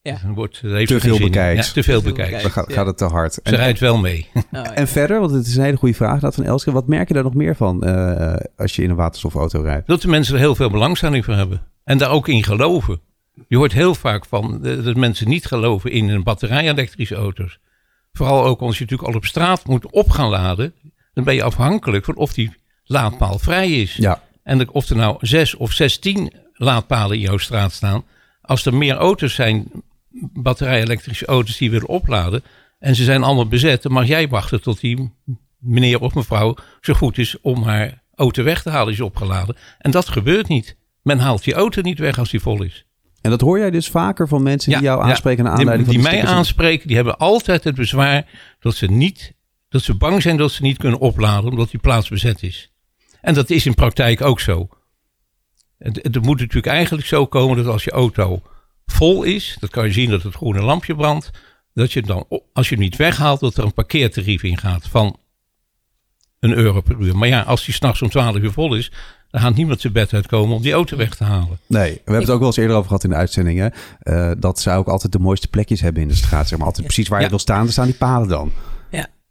Ja. 0.02 0.20
Dan 0.24 0.34
wordt, 0.34 0.62
dat 0.62 0.72
heeft 0.72 0.88
Te 0.88 1.00
veel 1.00 1.20
bekijks. 1.20 1.68
Ja, 1.68 1.74
te 1.74 1.84
veel 1.84 2.02
bekijks. 2.02 2.42
Dan 2.42 2.52
gaat, 2.52 2.74
gaat 2.74 2.86
het 2.86 2.98
te 2.98 3.06
hard. 3.06 3.34
Ze 3.34 3.56
rijdt 3.56 3.80
wel 3.80 3.98
mee. 3.98 4.28
Oh, 4.52 4.68
en 4.74 4.88
verder, 4.88 5.20
want 5.20 5.32
het 5.32 5.46
is 5.46 5.56
een 5.56 5.64
hele 5.64 5.78
goede 5.78 5.96
vraag 5.96 6.20
dat 6.20 6.36
van 6.36 6.44
Elske. 6.44 6.72
Wat 6.72 6.88
merk 6.88 7.08
je 7.08 7.14
daar 7.14 7.24
nog 7.24 7.34
meer 7.34 7.56
van 7.56 7.84
eh, 7.84 8.36
als 8.58 8.76
je 8.76 8.84
in 8.84 8.90
een 8.90 8.96
waterstofauto 8.96 9.62
rijdt? 9.62 9.88
Dat 9.88 10.02
de 10.02 10.08
mensen 10.08 10.34
er 10.34 10.40
heel 10.40 10.56
veel 10.56 10.70
belangstelling 10.70 11.26
voor 11.26 11.34
hebben. 11.34 11.62
En 11.84 11.98
daar 11.98 12.10
ook 12.12 12.28
in 12.28 12.44
geloven. 12.44 13.00
Je 13.48 13.58
hoort 13.58 13.74
heel 13.74 13.96
vaak 13.96 14.26
van 14.26 14.66
eh, 14.66 14.84
dat 14.84 14.96
mensen 14.96 15.28
niet 15.30 15.46
geloven 15.46 15.92
in 15.92 16.10
een 16.10 16.24
batterij-elektrische 16.24 17.16
auto's. 17.16 17.60
Vooral 18.14 18.46
ook 18.46 18.60
als 18.62 18.78
je 18.78 18.84
natuurlijk 18.84 19.10
al 19.10 19.16
op 19.16 19.26
straat 19.26 19.66
moet 19.66 19.92
op 19.92 20.10
gaan 20.10 20.30
laden. 20.30 20.74
Dan 21.14 21.24
ben 21.24 21.36
je 21.36 21.44
afhankelijk 21.44 22.06
van 22.06 22.16
of 22.16 22.34
die 22.34 22.54
laadpaal 22.84 23.40
vrij 23.40 23.72
is. 23.72 23.96
Ja, 23.96 24.22
En 24.44 24.58
de- 24.58 24.72
of 24.72 24.90
er 24.90 24.96
nou 24.96 25.18
zes 25.20 25.56
of 25.56 25.72
zestien 25.72 26.34
laadpalen 26.54 27.16
in 27.16 27.22
jouw 27.22 27.38
straat 27.38 27.72
staan. 27.72 28.04
Als 28.42 28.66
er 28.66 28.74
meer 28.74 28.96
auto's 28.96 29.34
zijn, 29.34 29.72
batterij-elektrische 30.34 31.26
auto's 31.26 31.58
die 31.58 31.72
willen 31.72 31.88
opladen. 31.88 32.44
En 32.80 32.96
ze 32.96 33.04
zijn 33.04 33.24
allemaal 33.24 33.48
bezet. 33.48 33.82
Dan 33.82 33.92
mag 33.92 34.08
jij 34.08 34.28
wachten 34.28 34.62
tot 34.62 34.80
die 34.80 35.14
meneer 35.58 36.00
of 36.00 36.14
mevrouw 36.14 36.56
zo 36.82 36.94
goed 36.94 37.18
is 37.18 37.42
om 37.42 37.64
haar 37.64 38.04
auto 38.16 38.44
weg 38.44 38.62
te 38.62 38.70
halen 38.70 38.94
is 38.94 39.02
opgeladen. 39.02 39.56
En 39.78 39.92
dat 39.92 40.10
gebeurt 40.10 40.48
niet. 40.48 40.78
Men 41.02 41.20
haalt 41.20 41.44
die 41.44 41.54
auto 41.54 41.82
niet 41.82 42.00
weg 42.00 42.20
als 42.20 42.30
die 42.30 42.40
vol 42.40 42.64
is. 42.64 42.86
en 43.22 43.30
dat 43.30 43.42
hoor 43.42 43.60
jij 43.60 43.72
dus 43.72 43.90
vaker 43.90 44.28
van 44.28 44.44
mensen 44.44 44.72
die 44.72 44.80
Ja, 44.82 44.86
jou 44.86 45.04
ja. 45.04 45.10
aanspreken 45.10 45.44
naar 45.44 45.52
Die- 45.56 45.62
aanleiding 45.62 45.90
die, 45.90 46.00
van 46.00 46.08
mij 46.10 46.18
stickers. 46.20 46.38
aanspreken, 46.40 46.88
die 46.88 46.96
hebben 46.96 47.18
altijd 47.18 47.64
het 47.64 47.76
bezwaar 47.76 48.26
dat 48.60 48.76
ze 48.76 48.86
niet, 48.86 49.34
dat 49.70 49.82
ze 49.82 49.96
bang 49.96 50.22
zijn 50.22 50.38
dat 50.38 50.52
ze 50.52 50.62
niet 50.62 50.78
kunnen 50.78 51.00
opladen 51.00 51.50
omdat 51.52 51.72
die 51.72 51.80
plaats 51.80 52.10
bezet 52.10 52.44
is. 52.44 52.72
En 53.22 53.34
dat 53.34 53.50
is 53.50 53.66
in 53.66 53.74
praktijk 53.74 54.22
ook 54.22 54.40
zo. 54.40 54.68
Het, 55.78 55.96
het 56.02 56.22
moet 56.22 56.40
natuurlijk 56.40 56.74
eigenlijk 56.74 57.08
zo 57.08 57.26
komen 57.26 57.58
dat 57.58 57.66
als 57.68 57.84
je 57.84 57.92
auto 57.92 58.42
vol 58.92 59.24
is, 59.24 59.58
dat 59.60 59.70
kan 59.70 59.86
je 59.86 59.92
zien 59.92 60.10
dat 60.10 60.24
het 60.24 60.36
groene 60.36 60.62
lampje 60.62 60.96
brandt, 60.96 61.30
dat 61.74 61.92
je 61.94 62.02
dan, 62.02 62.26
als 62.54 62.70
je 62.70 62.76
hem 62.76 62.84
niet 62.84 62.96
weghaalt, 62.96 63.40
dat 63.40 63.58
er 63.58 63.64
een 63.64 63.74
parkeertarief 63.74 64.44
ingaat 64.44 64.88
van 64.88 65.18
een 66.40 66.54
euro 66.54 66.82
per 66.82 66.96
uur. 67.00 67.18
Maar 67.18 67.28
ja, 67.28 67.42
als 67.42 67.66
die 67.66 67.74
s'nachts 67.74 68.02
om 68.02 68.10
12 68.10 68.36
uur 68.36 68.52
vol 68.52 68.76
is, 68.76 68.92
dan 69.30 69.42
gaat 69.42 69.56
niemand 69.56 69.82
zijn 69.82 69.94
bed 69.94 70.14
uitkomen 70.14 70.56
om 70.56 70.62
die 70.62 70.72
auto 70.74 70.98
weg 70.98 71.16
te 71.16 71.24
halen. 71.24 71.60
Nee, 71.68 71.92
we 71.92 72.00
hebben 72.04 72.22
het 72.22 72.30
ook 72.30 72.38
wel 72.40 72.48
eens 72.48 72.58
eerder 72.58 72.76
over 72.76 72.88
gehad 72.88 73.04
in 73.04 73.10
de 73.10 73.16
uitzendingen. 73.16 73.74
eh, 74.00 74.32
dat 74.38 74.60
zij 74.60 74.76
ook 74.78 74.88
altijd 74.88 75.12
de 75.12 75.20
mooiste 75.20 75.48
plekjes 75.48 75.82
hebben 75.82 76.02
in 76.02 76.08
de 76.08 76.16
straat. 76.16 76.48
Zeg 76.48 76.58
maar 76.58 76.68
altijd 76.68 76.86
precies 76.86 77.08
waar 77.08 77.18
je 77.20 77.24
Ja. 77.24 77.30
wil 77.30 77.40
staan, 77.40 77.64
daar 77.64 77.72
staan 77.72 77.86
die 77.86 77.96
palen 77.96 78.28
dan. 78.28 78.52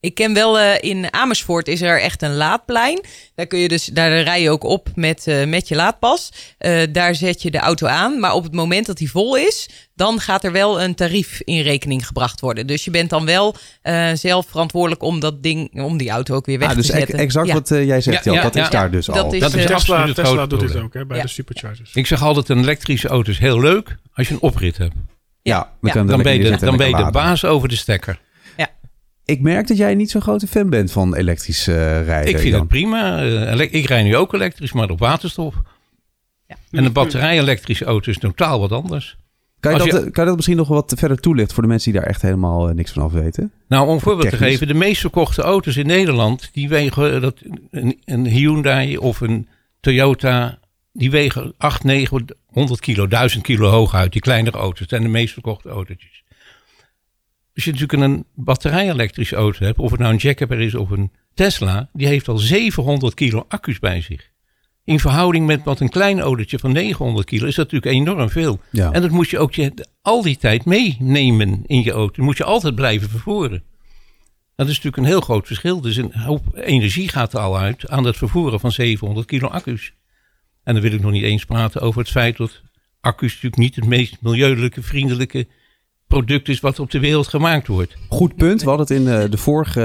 Ik 0.00 0.14
ken 0.14 0.34
wel 0.34 0.58
eh, 0.58 0.90
in 0.90 1.12
Amersfoort 1.12 1.68
is 1.68 1.82
er 1.82 2.00
echt 2.00 2.22
een 2.22 2.34
laadplein. 2.34 3.00
Daar 3.34 3.46
kun 3.46 3.58
je 3.58 3.68
dus, 3.68 3.84
daar 3.84 4.20
rij 4.22 4.42
je 4.42 4.50
ook 4.50 4.62
op 4.64 4.88
met, 4.94 5.26
eh, 5.26 5.44
met 5.46 5.68
je 5.68 5.74
laadpas. 5.74 6.32
Eh, 6.58 6.80
daar 6.92 7.14
zet 7.14 7.42
je 7.42 7.50
de 7.50 7.58
auto 7.58 7.86
aan. 7.86 8.20
Maar 8.20 8.32
op 8.32 8.42
het 8.42 8.52
moment 8.52 8.86
dat 8.86 8.96
die 8.96 9.10
vol 9.10 9.36
is, 9.36 9.68
dan 9.94 10.20
gaat 10.20 10.44
er 10.44 10.52
wel 10.52 10.82
een 10.82 10.94
tarief 10.94 11.40
in 11.44 11.60
rekening 11.62 12.06
gebracht 12.06 12.40
worden. 12.40 12.66
Dus 12.66 12.84
je 12.84 12.90
bent 12.90 13.10
dan 13.10 13.24
wel 13.24 13.54
eh, 13.82 14.10
zelf 14.14 14.46
verantwoordelijk 14.48 15.02
om 15.02 15.20
dat 15.20 15.42
ding, 15.42 15.82
om 15.82 15.96
die 15.96 16.10
auto 16.10 16.34
ook 16.34 16.46
weer 16.46 16.58
weg 16.58 16.68
Ah, 16.68 16.76
dus 16.76 16.86
te 16.86 16.92
ex- 16.92 17.00
zetten. 17.00 17.18
exact 17.18 17.46
Ja. 17.46 17.54
wat 17.54 17.68
jij 17.68 18.00
zegt, 18.00 18.24
Ja, 18.24 18.42
dat 18.42 18.56
is 18.56 18.62
ja. 18.62 18.68
daar 18.68 18.90
dus 18.90 19.06
Dat 19.06 19.16
al. 19.18 19.32
is, 19.32 19.40
Dat 19.40 19.54
is 19.54 19.70
absoluut 19.70 19.76
Tesla, 19.78 20.06
het 20.06 20.14
Tesla 20.14 20.46
doet 20.46 20.60
dit 20.60 20.76
ook 20.76 20.94
hè, 20.94 21.06
bij 21.06 21.16
Ja. 21.16 21.22
de 21.22 21.28
superchargers. 21.28 21.90
Ik 21.94 22.06
zeg 22.06 22.22
altijd, 22.22 22.48
een 22.48 22.58
elektrische 22.58 23.08
auto 23.08 23.30
is 23.30 23.38
heel 23.38 23.60
leuk 23.60 23.96
als 24.14 24.28
je 24.28 24.34
een 24.34 24.40
oprit 24.40 24.76
hebt. 24.76 24.94
ja, 25.42 25.72
Ja. 25.82 25.92
dan, 25.92 26.22
ben 26.22 26.32
je, 26.32 26.42
de, 26.42 26.56
dan 26.56 26.68
en 26.68 26.76
ben 26.76 26.88
je 26.88 26.96
de 27.04 27.10
baas 27.10 27.44
over 27.44 27.68
de 27.68 27.76
stekker. 27.76 28.18
Ik 29.30 29.40
merk 29.40 29.66
dat 29.68 29.76
jij 29.76 29.94
niet 29.94 30.10
zo'n 30.10 30.20
grote 30.20 30.46
fan 30.46 30.70
bent 30.70 30.92
van 30.92 31.14
elektrisch 31.14 31.66
eh, 31.66 31.74
rijden. 32.04 32.28
Ik 32.28 32.38
vind 32.38 32.50
Jan. 32.50 32.58
het 32.60 32.68
prima. 32.68 33.22
Eh, 33.22 33.60
ik 33.70 33.86
rij 33.86 34.02
nu 34.02 34.16
ook 34.16 34.32
elektrisch, 34.34 34.72
maar 34.72 34.90
op 34.90 34.98
waterstof. 34.98 35.54
Ja. 36.46 36.56
En 36.70 36.84
een 36.84 36.92
batterij-elektrische 36.92 37.84
auto 37.84 38.10
is 38.10 38.18
totaal 38.18 38.60
wat 38.60 38.72
anders. 38.72 39.16
Kan 39.60 39.72
je, 39.72 39.78
dat, 39.78 39.86
je- 39.86 39.92
eh, 39.92 40.00
kan 40.00 40.12
je 40.22 40.24
dat 40.24 40.34
misschien 40.36 40.56
nog 40.56 40.68
wat 40.68 40.92
verder 40.96 41.18
toelichten 41.20 41.54
voor 41.54 41.62
de 41.62 41.68
mensen 41.68 41.92
die 41.92 42.00
daar 42.00 42.10
echt 42.10 42.22
helemaal 42.22 42.66
niks 42.66 42.90
van 42.92 43.02
af 43.02 43.12
weten? 43.12 43.52
Nou, 43.68 43.86
om 43.88 43.94
een 43.94 44.00
voorbeeld 44.00 44.30
te 44.30 44.36
geven. 44.36 44.66
De 44.66 44.74
meest 44.74 45.00
verkochte 45.00 45.42
auto's 45.42 45.76
in 45.76 45.86
Nederland, 45.86 46.48
die 46.52 46.68
wegen 46.68 47.20
dat, 47.20 47.34
een, 47.70 48.00
een 48.04 48.26
Hyundai 48.26 48.96
of 48.96 49.20
een 49.20 49.48
Toyota, 49.80 50.58
die 50.92 51.10
wegen 51.10 51.54
8, 51.58 51.84
900 51.84 52.80
kilo, 52.80 53.06
1000 53.08 53.42
kilo 53.42 53.68
hoog 53.68 53.94
uit. 53.94 54.12
Die 54.12 54.20
kleinere 54.20 54.58
auto's 54.58 54.78
dat 54.78 54.88
zijn 54.88 55.02
de 55.02 55.08
meest 55.08 55.32
verkochte 55.32 55.68
autootjes. 55.68 56.22
Als 57.58 57.66
je 57.66 57.72
natuurlijk 57.72 58.02
een 58.02 58.24
batterij-elektrische 58.34 59.36
auto 59.36 59.64
hebt, 59.64 59.78
of 59.78 59.90
het 59.90 60.00
nou 60.00 60.12
een 60.12 60.18
Jaguar 60.18 60.60
is 60.60 60.74
of 60.74 60.90
een 60.90 61.12
Tesla, 61.34 61.88
die 61.92 62.06
heeft 62.06 62.28
al 62.28 62.38
700 62.38 63.14
kilo 63.14 63.44
accu's 63.48 63.78
bij 63.78 64.00
zich. 64.00 64.30
In 64.84 65.00
verhouding 65.00 65.46
met 65.46 65.64
wat 65.64 65.80
een 65.80 65.88
klein 65.88 66.20
autootje 66.20 66.58
van 66.58 66.72
900 66.72 67.26
kilo 67.26 67.46
is 67.46 67.54
dat 67.54 67.72
natuurlijk 67.72 68.00
enorm 68.00 68.30
veel. 68.30 68.60
Ja. 68.70 68.92
En 68.92 69.02
dat 69.02 69.10
moet 69.10 69.28
je 69.28 69.38
ook 69.38 69.54
je, 69.54 69.86
al 70.02 70.22
die 70.22 70.36
tijd 70.36 70.64
meenemen 70.64 71.62
in 71.66 71.82
je 71.82 71.90
auto. 71.90 72.14
Dat 72.16 72.24
moet 72.24 72.36
je 72.36 72.44
altijd 72.44 72.74
blijven 72.74 73.08
vervoeren. 73.08 73.62
Dat 74.56 74.68
is 74.68 74.74
natuurlijk 74.74 74.96
een 74.96 75.12
heel 75.12 75.20
groot 75.20 75.46
verschil. 75.46 75.80
Dus 75.80 75.96
een 75.96 76.14
hoop 76.14 76.44
energie 76.54 77.08
gaat 77.08 77.32
er 77.32 77.40
al 77.40 77.58
uit 77.58 77.88
aan 77.88 78.04
het 78.04 78.16
vervoeren 78.16 78.60
van 78.60 78.72
700 78.72 79.26
kilo 79.26 79.48
accu's. 79.48 79.92
En 80.62 80.72
dan 80.74 80.82
wil 80.82 80.92
ik 80.92 81.00
nog 81.00 81.12
niet 81.12 81.24
eens 81.24 81.44
praten 81.44 81.80
over 81.80 82.00
het 82.00 82.10
feit 82.10 82.36
dat 82.36 82.62
accu's 83.00 83.32
natuurlijk 83.32 83.62
niet 83.62 83.76
het 83.76 83.86
meest 83.86 84.16
milieulike, 84.20 84.82
vriendelijke 84.82 85.46
product 86.08 86.48
is 86.48 86.60
wat 86.60 86.78
op 86.78 86.90
de 86.90 86.98
wereld 87.00 87.28
gemaakt 87.28 87.66
wordt. 87.66 87.96
Goed 88.08 88.36
punt. 88.36 88.62
We 88.62 88.68
hadden 88.68 88.86
het 88.86 88.96
in 88.96 89.08
eh, 89.12 89.30
de 89.30 89.36
vorige 89.36 89.80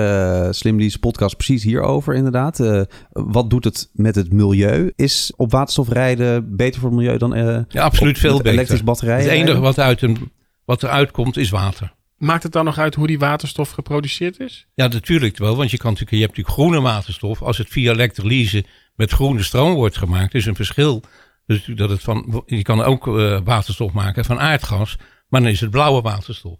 uh, 0.45 0.51
Slim 0.51 0.79
Lease 0.79 0.99
podcast 0.99 1.35
precies 1.35 1.63
hierover 1.63 2.15
inderdaad. 2.15 2.59
Eh, 2.59 2.81
wat 3.11 3.49
doet 3.49 3.63
het 3.63 3.89
met 3.93 4.15
het 4.15 4.31
milieu? 4.33 4.91
Is 4.95 5.33
op 5.35 5.51
waterstof 5.51 5.89
rijden 5.89 6.55
beter 6.55 6.79
voor 6.79 6.89
het 6.89 6.99
milieu 6.99 7.17
dan 7.17 7.33
eh, 7.35 7.59
Ja, 7.67 7.83
absoluut 7.83 8.15
op- 8.15 8.21
veel 8.21 8.37
beter. 8.37 8.51
elektrisch 8.51 8.83
batterijen 8.83 9.23
Het 9.29 9.39
enige 9.39 9.59
wat, 9.59 9.79
uit 9.79 10.01
een, 10.01 10.31
wat 10.65 10.83
eruit 10.83 11.11
komt 11.11 11.37
is 11.37 11.49
water. 11.49 11.93
Maakt 12.17 12.43
het 12.43 12.51
dan 12.51 12.65
nog 12.65 12.77
uit 12.77 12.95
hoe 12.95 13.07
die 13.07 13.19
waterstof 13.19 13.69
geproduceerd 13.69 14.39
is? 14.39 14.67
Ja, 14.73 14.87
natuurlijk 14.87 15.37
wel. 15.37 15.55
Want 15.55 15.71
je, 15.71 15.77
kan 15.77 15.91
natuurlijk, 15.91 16.17
je 16.17 16.25
hebt 16.25 16.37
natuurlijk 16.37 16.57
groene 16.57 16.81
waterstof. 16.81 17.41
Als 17.41 17.57
het 17.57 17.69
via 17.69 17.91
elektrolyse 17.91 18.65
met 18.95 19.11
groene 19.11 19.43
stroom 19.43 19.73
wordt 19.73 19.97
gemaakt, 19.97 20.33
is 20.33 20.45
een 20.45 20.55
verschil. 20.55 21.03
Dus 21.45 21.65
dat 21.75 21.89
het 21.89 22.01
van, 22.01 22.43
je 22.45 22.61
kan 22.61 22.81
ook 22.81 23.07
eh, 23.07 23.39
waterstof 23.43 23.91
maken 23.91 24.25
van 24.25 24.39
aardgas, 24.39 24.97
maar 25.33 25.41
dan 25.41 25.51
is 25.51 25.59
het 25.59 25.69
blauwe 25.69 26.01
waterstof. 26.01 26.57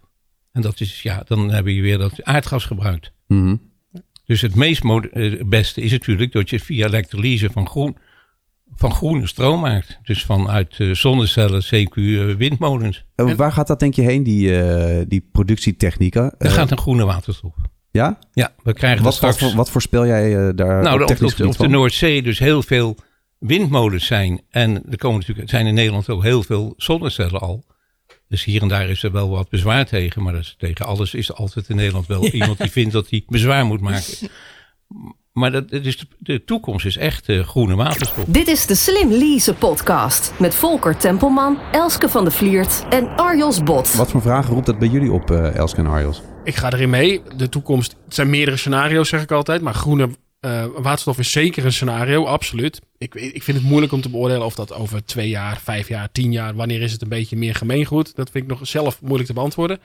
En 0.52 0.62
dat 0.62 0.80
is, 0.80 1.02
ja, 1.02 1.22
dan 1.26 1.50
heb 1.50 1.66
je 1.66 1.80
weer 1.80 1.98
dat 1.98 2.22
aardgas 2.24 2.64
gebruikt. 2.64 3.12
Mhm. 3.26 3.56
Dus 4.24 4.40
het 4.40 4.54
meest 4.54 4.84
eh, 4.84 5.42
beste 5.46 5.80
is 5.80 5.90
natuurlijk 5.90 6.32
dat 6.32 6.50
je 6.50 6.60
via 6.60 6.86
elektrolyse 6.86 7.50
van, 7.52 7.68
groen, 7.68 7.96
van 8.74 8.92
groene 8.92 9.26
stroom 9.26 9.60
maakt. 9.60 9.98
Dus 10.02 10.24
vanuit 10.24 10.74
eh, 10.78 10.90
zonnecellen, 10.90 11.62
CQ, 11.62 11.94
eh, 11.96 12.34
windmolens. 12.34 13.04
En- 13.14 13.36
waar 13.36 13.52
gaat 13.52 13.66
dat 13.66 13.80
denk 13.80 13.94
je 13.94 14.02
heen, 14.02 14.22
die, 14.22 15.06
die 15.06 15.28
productietechnieken? 15.32 16.34
Eh, 16.38 16.50
gaat 16.52 16.70
een 16.70 16.78
groene 16.78 17.04
waterstof. 17.04 17.54
ja? 17.90 18.18
Ja, 18.32 18.52
we 18.62 18.72
krijgen 18.72 19.04
Wat, 19.04 19.12
dat 19.12 19.22
wat, 19.22 19.32
straks... 19.34 19.38
voor, 19.38 19.58
wat 19.58 19.70
voorspel 19.70 20.06
jij 20.06 20.54
daar 20.54 20.82
Nou, 20.82 20.94
op 20.96 21.00
op, 21.02 21.06
technisch 21.06 21.30
op, 21.32 21.36
de- 21.36 21.42
gebied 21.42 21.58
op 21.60 21.66
de? 21.66 21.72
Noordzee 21.72 22.22
dus 22.22 22.38
heel 22.38 22.62
veel 22.62 22.96
windmolens 23.38 24.06
zijn. 24.06 24.40
En 24.50 24.90
er 24.90 24.96
komen 24.98 25.18
natuurlijk, 25.20 25.50
zijn 25.50 25.66
in 25.66 25.74
Nederland 25.74 26.08
ook 26.08 26.22
heel 26.22 26.42
veel 26.42 26.74
zonnecellen 26.76 27.40
al. 27.40 27.64
Dus 28.28 28.44
hier 28.44 28.62
en 28.62 28.68
daar 28.68 28.88
is 28.88 29.02
er 29.02 29.12
wel 29.12 29.28
wat 29.28 29.48
bezwaar 29.48 29.86
tegen. 29.86 30.22
Maar 30.22 30.32
dat 30.32 30.42
is, 30.42 30.54
tegen 30.58 30.86
alles 30.86 31.14
is 31.14 31.28
er 31.28 31.34
altijd 31.34 31.68
in 31.68 31.76
Nederland 31.76 32.06
wel 32.06 32.26
iemand 32.26 32.58
die 32.58 32.70
vindt 32.70 32.92
dat 32.92 33.10
hij 33.10 33.22
bezwaar 33.26 33.64
moet 33.64 33.80
maken. 33.80 34.14
Maar 35.34 35.52
dat, 35.52 35.70
het 35.70 35.86
is 35.86 35.98
de, 35.98 36.06
de 36.18 36.44
toekomst 36.44 36.86
is 36.86 36.96
echt 36.96 37.28
eh, 37.28 37.40
groene 37.46 37.74
waterstof. 37.74 38.24
Dit 38.24 38.48
is 38.48 38.66
de 38.66 38.74
Slim 38.74 39.10
Lease 39.10 39.54
podcast 39.54 40.32
met 40.38 40.54
Volker 40.54 40.96
Tempelman, 40.96 41.58
Elske 41.72 42.08
van 42.08 42.24
de 42.24 42.30
Vliert 42.30 42.84
en 42.90 43.16
Arjos 43.16 43.62
Bot. 43.62 43.94
Wat 43.94 44.10
voor 44.10 44.22
vragen 44.22 44.54
roept 44.54 44.66
dat 44.66 44.78
bij 44.78 44.88
jullie 44.88 45.12
op, 45.12 45.30
eh 45.30 45.54
Elske 45.54 45.80
en 45.80 45.86
Arjos? 45.86 46.22
Ik 46.44 46.56
ga 46.56 46.72
erin 46.72 46.90
mee. 46.90 47.22
De 47.36 47.48
toekomst, 47.48 47.96
het 48.04 48.14
zijn 48.14 48.30
meerdere 48.30 48.56
scenario's 48.56 49.08
zeg 49.08 49.22
ik 49.22 49.30
altijd. 49.30 49.62
Maar 49.62 49.74
groene 49.74 50.08
eh, 50.44 50.66
waterstof 50.66 51.18
is 51.18 51.32
zeker 51.32 51.64
een 51.64 51.72
scenario, 51.72 52.24
absoluut. 52.24 52.80
Ik, 52.98 53.14
ik 53.14 53.42
vind 53.42 53.56
het 53.56 53.66
moeilijk 53.66 53.92
om 53.92 54.00
te 54.00 54.08
beoordelen 54.10 54.44
of 54.44 54.54
dat 54.54 54.72
over 54.72 55.04
twee 55.04 55.28
jaar, 55.28 55.60
vijf 55.60 55.88
jaar, 55.88 56.12
tien 56.12 56.32
jaar... 56.32 56.54
wanneer 56.54 56.82
is 56.82 56.92
het 56.92 57.02
een 57.02 57.08
beetje 57.08 57.36
meer 57.36 57.54
gemeengoed? 57.54 58.16
Dat 58.16 58.30
vind 58.30 58.44
ik 58.44 58.50
nog 58.50 58.66
zelf 58.66 59.02
moeilijk 59.02 59.26
te 59.26 59.34
beantwoorden. 59.34 59.80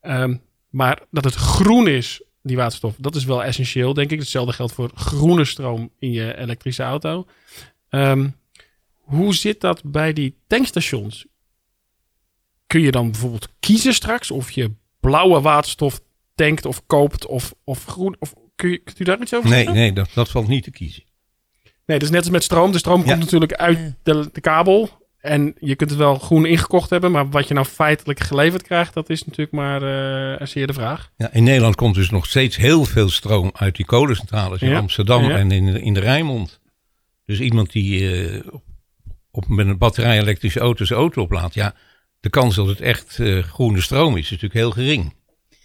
Ehm, 0.00 0.36
maar 0.70 1.02
dat 1.10 1.24
het 1.24 1.34
groen 1.34 1.88
is, 1.88 2.22
die 2.42 2.56
waterstof, 2.56 2.94
dat 2.98 3.14
is 3.14 3.24
wel 3.24 3.44
essentieel, 3.44 3.94
denk 3.94 4.10
ik. 4.10 4.18
Hetzelfde 4.18 4.52
geldt 4.52 4.72
voor 4.72 4.90
groene 4.94 5.44
stroom 5.44 5.90
in 5.98 6.12
je 6.12 6.36
elektrische 6.36 6.82
auto. 6.82 7.26
Ehm, 7.88 8.28
hoe 8.96 9.34
zit 9.34 9.60
dat 9.60 9.82
bij 9.84 10.12
die 10.12 10.36
tankstations? 10.46 11.26
Kun 12.66 12.80
je 12.80 12.90
dan 12.90 13.10
bijvoorbeeld 13.10 13.48
kiezen 13.60 13.94
straks 13.94 14.30
of 14.30 14.50
je 14.50 14.72
blauwe 15.00 15.40
waterstof 15.40 16.00
tankt 16.34 16.66
of 16.66 16.86
koopt 16.86 17.26
of, 17.26 17.54
of 17.64 17.84
groen? 17.84 18.16
Of 18.18 18.34
kun 18.56 18.70
je, 18.70 18.78
kunt 18.78 19.00
u 19.00 19.04
daar 19.04 19.20
iets 19.20 19.34
over 19.34 19.48
Nee, 19.50 19.58
zeggen? 19.58 19.74
nee 19.74 19.92
dat, 19.92 20.08
dat 20.14 20.28
valt 20.30 20.48
niet 20.48 20.64
te 20.64 20.70
kiezen. 20.70 21.02
Nee, 21.62 21.98
dat 21.98 22.02
is 22.08 22.10
net 22.14 22.20
als 22.22 22.30
met 22.30 22.44
stroom. 22.44 22.72
De 22.72 22.78
stroom 22.78 23.00
Ja. 23.00 23.06
komt 23.06 23.18
natuurlijk 23.18 23.52
uit 23.52 23.94
de, 24.02 24.28
de 24.32 24.40
kabel. 24.40 25.04
En 25.18 25.54
je 25.60 25.74
kunt 25.76 25.90
het 25.90 25.98
wel 25.98 26.14
groen 26.18 26.46
ingekocht 26.46 26.90
hebben, 26.90 27.10
maar 27.10 27.30
wat 27.30 27.48
je 27.48 27.54
nou 27.54 27.66
feitelijk 27.66 28.20
geleverd 28.20 28.62
krijgt, 28.62 28.94
dat 28.94 29.10
is 29.10 29.24
natuurlijk 29.24 29.52
maar 29.52 29.82
eh 30.40 30.46
zeer 30.46 30.66
de 30.66 30.72
vraag. 30.72 31.10
Ja, 31.16 31.32
in 31.32 31.42
Nederland 31.44 31.74
komt 31.74 31.94
dus 31.94 32.10
nog 32.10 32.26
steeds 32.26 32.56
heel 32.56 32.84
veel 32.84 33.08
stroom 33.08 33.50
uit 33.54 33.76
die 33.76 33.86
kolencentrales 33.86 34.60
in 34.60 34.68
Ja, 34.68 34.78
Amsterdam 34.78 35.24
ja. 35.24 35.36
en 35.36 35.50
in, 35.50 35.66
in 35.82 35.94
de 35.94 36.00
Rijnmond. 36.00 36.60
Dus 37.24 37.40
iemand 37.40 37.72
die 37.72 38.10
eh, 38.28 38.46
op- 39.30 39.48
met 39.48 39.66
een 39.66 39.78
batterij-elektrische 39.78 40.60
auto 40.60 40.84
zijn 40.84 40.98
auto 40.98 41.22
oplaadt, 41.22 41.54
ja, 41.54 41.74
de 42.20 42.30
kans 42.30 42.54
dat 42.54 42.66
het 42.66 42.80
echt 42.80 43.18
eh, 43.18 43.38
groene 43.42 43.80
stroom 43.80 44.12
is, 44.16 44.24
is 44.24 44.30
natuurlijk 44.30 44.60
heel 44.60 44.70
gering. 44.70 45.14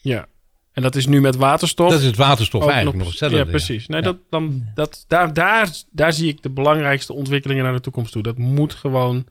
Ja. 0.02 0.28
En 0.72 0.82
dat 0.82 0.96
is 0.96 1.08
nu 1.08 1.22
met 1.22 1.36
waterstof. 1.36 1.90
Dat 1.90 2.00
is 2.00 2.06
het 2.06 2.16
waterstof 2.16 2.68
eigenlijk 2.68 2.98
nog 2.98 3.08
hetzelfde. 3.08 3.38
Ja, 3.38 3.46
precies. 3.46 3.88
Nee, 3.88 4.02
Ja. 4.02 4.06
Dat, 4.06 4.18
dan, 4.30 4.64
dat, 4.76 5.06
daar, 5.08 5.34
daar, 5.34 5.70
daar 5.92 6.14
zie 6.14 6.28
ik 6.28 6.44
de 6.44 6.50
belangrijkste 6.50 7.14
ontwikkelingen 7.14 7.64
naar 7.64 7.74
de 7.74 7.82
toekomst 7.82 8.12
toe. 8.12 8.24
Dat 8.24 8.38
moet 8.38 8.74
gewoon... 8.74 9.26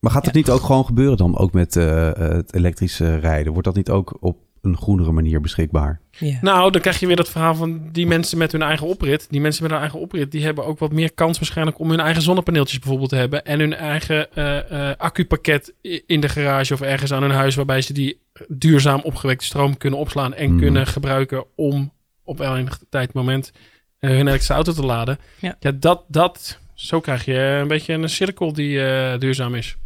Maar 0.00 0.12
gaat 0.12 0.24
het 0.24 0.34
niet 0.34 0.50
ook 0.50 0.62
gewoon 0.62 0.84
gebeuren 0.84 1.16
dan, 1.16 1.38
ook 1.38 1.52
met 1.52 1.76
eh, 1.76 2.12
het 2.12 2.54
elektrische 2.54 3.16
rijden? 3.16 3.52
Wordt 3.52 3.66
dat 3.66 3.76
niet 3.76 3.90
ook 3.90 4.16
op 4.20 4.36
een 4.68 4.76
groenere 4.76 5.12
manier 5.12 5.40
beschikbaar? 5.40 6.00
Ja. 6.10 6.38
Nou, 6.40 6.70
dan 6.70 6.80
krijg 6.80 7.00
je 7.00 7.06
weer 7.06 7.16
dat 7.16 7.28
verhaal 7.30 7.54
van 7.54 7.88
die 7.92 8.06
mensen 8.06 8.38
met 8.38 8.52
hun 8.52 8.62
eigen 8.62 8.86
oprit. 8.86 9.26
Die 9.30 9.40
mensen 9.40 9.62
met 9.62 9.70
hun 9.70 9.80
eigen 9.80 9.98
oprit, 9.98 10.30
die 10.30 10.44
hebben 10.44 10.64
ook 10.66 10.78
wat 10.78 10.92
meer 10.92 11.12
kans 11.12 11.38
waarschijnlijk 11.38 11.78
om 11.78 11.90
hun 11.90 12.00
eigen 12.00 12.22
zonnepaneeltjes 12.22 12.78
bijvoorbeeld 12.78 13.10
te 13.10 13.16
hebben. 13.16 13.44
En 13.44 13.58
hun 13.60 13.74
eigen 13.74 14.32
eh, 14.34 14.90
eh, 14.90 14.96
accupakket 14.96 15.74
in 16.06 16.20
de 16.20 16.28
garage 16.28 16.74
of 16.74 16.80
ergens 16.80 17.12
aan 17.12 17.22
hun 17.22 17.30
huis. 17.30 17.54
Waarbij 17.54 17.82
ze 17.82 17.92
die 17.92 18.20
duurzaam 18.48 19.00
opgewekte 19.02 19.44
stroom 19.44 19.76
kunnen 19.76 19.98
opslaan 19.98 20.34
en 20.34 20.50
Mhm. 20.50 20.58
kunnen 20.58 20.86
gebruiken 20.86 21.44
om 21.56 21.92
op 22.24 22.40
enig 22.40 22.78
tijd 22.90 23.12
moment 23.12 23.52
eh, 23.98 24.10
hun 24.10 24.18
elektrische 24.20 24.52
auto 24.52 24.72
te 24.72 24.84
laden. 24.86 25.18
Ja. 25.38 25.56
dat, 25.78 26.04
dat, 26.08 26.58
zo 26.74 27.00
krijg 27.00 27.24
je 27.24 27.34
een 27.34 27.68
beetje 27.68 27.92
een 27.92 28.08
cirkel 28.08 28.52
die 28.52 28.80
eh, 28.84 29.18
duurzaam 29.18 29.54
is. 29.54 29.76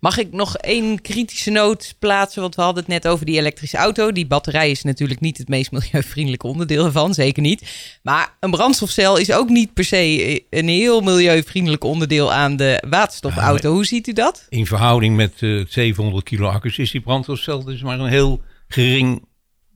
Mag 0.00 0.18
ik 0.18 0.32
nog 0.32 0.56
één 0.56 1.00
kritische 1.00 1.50
noot 1.50 1.94
plaatsen? 1.98 2.42
Want 2.42 2.54
we 2.54 2.62
hadden 2.62 2.82
het 2.84 2.92
net 2.92 3.08
over 3.08 3.26
die 3.26 3.38
elektrische 3.38 3.76
auto. 3.76 4.12
Die 4.12 4.26
batterij 4.26 4.70
is 4.70 4.82
natuurlijk 4.82 5.20
niet 5.20 5.38
het 5.38 5.48
meest 5.48 5.70
milieuvriendelijke 5.70 6.46
onderdeel 6.46 6.84
ervan. 6.84 7.14
Zeker 7.14 7.42
niet. 7.42 7.98
Maar 8.02 8.36
een 8.40 8.50
brandstofcel 8.50 9.16
is 9.16 9.32
ook 9.32 9.48
niet 9.48 9.74
per 9.74 9.84
se 9.84 10.44
een 10.50 10.68
heel 10.68 11.00
milieuvriendelijk 11.00 11.84
onderdeel 11.84 12.32
aan 12.32 12.56
de 12.56 12.82
waterstofauto. 12.88 13.72
Hoe 13.72 13.86
ziet 13.86 14.06
u 14.06 14.12
dat? 14.12 14.46
In 14.48 14.66
verhouding 14.66 15.16
met 15.16 15.32
eh 15.42 15.64
700 15.68 16.24
kilo 16.24 16.48
accu's 16.48 16.78
is 16.78 16.90
die 16.90 17.00
brandstofcel 17.00 17.64
dus 17.64 17.82
maar 17.82 18.00
een 18.00 18.08
heel 18.08 18.40
gering 18.68 19.24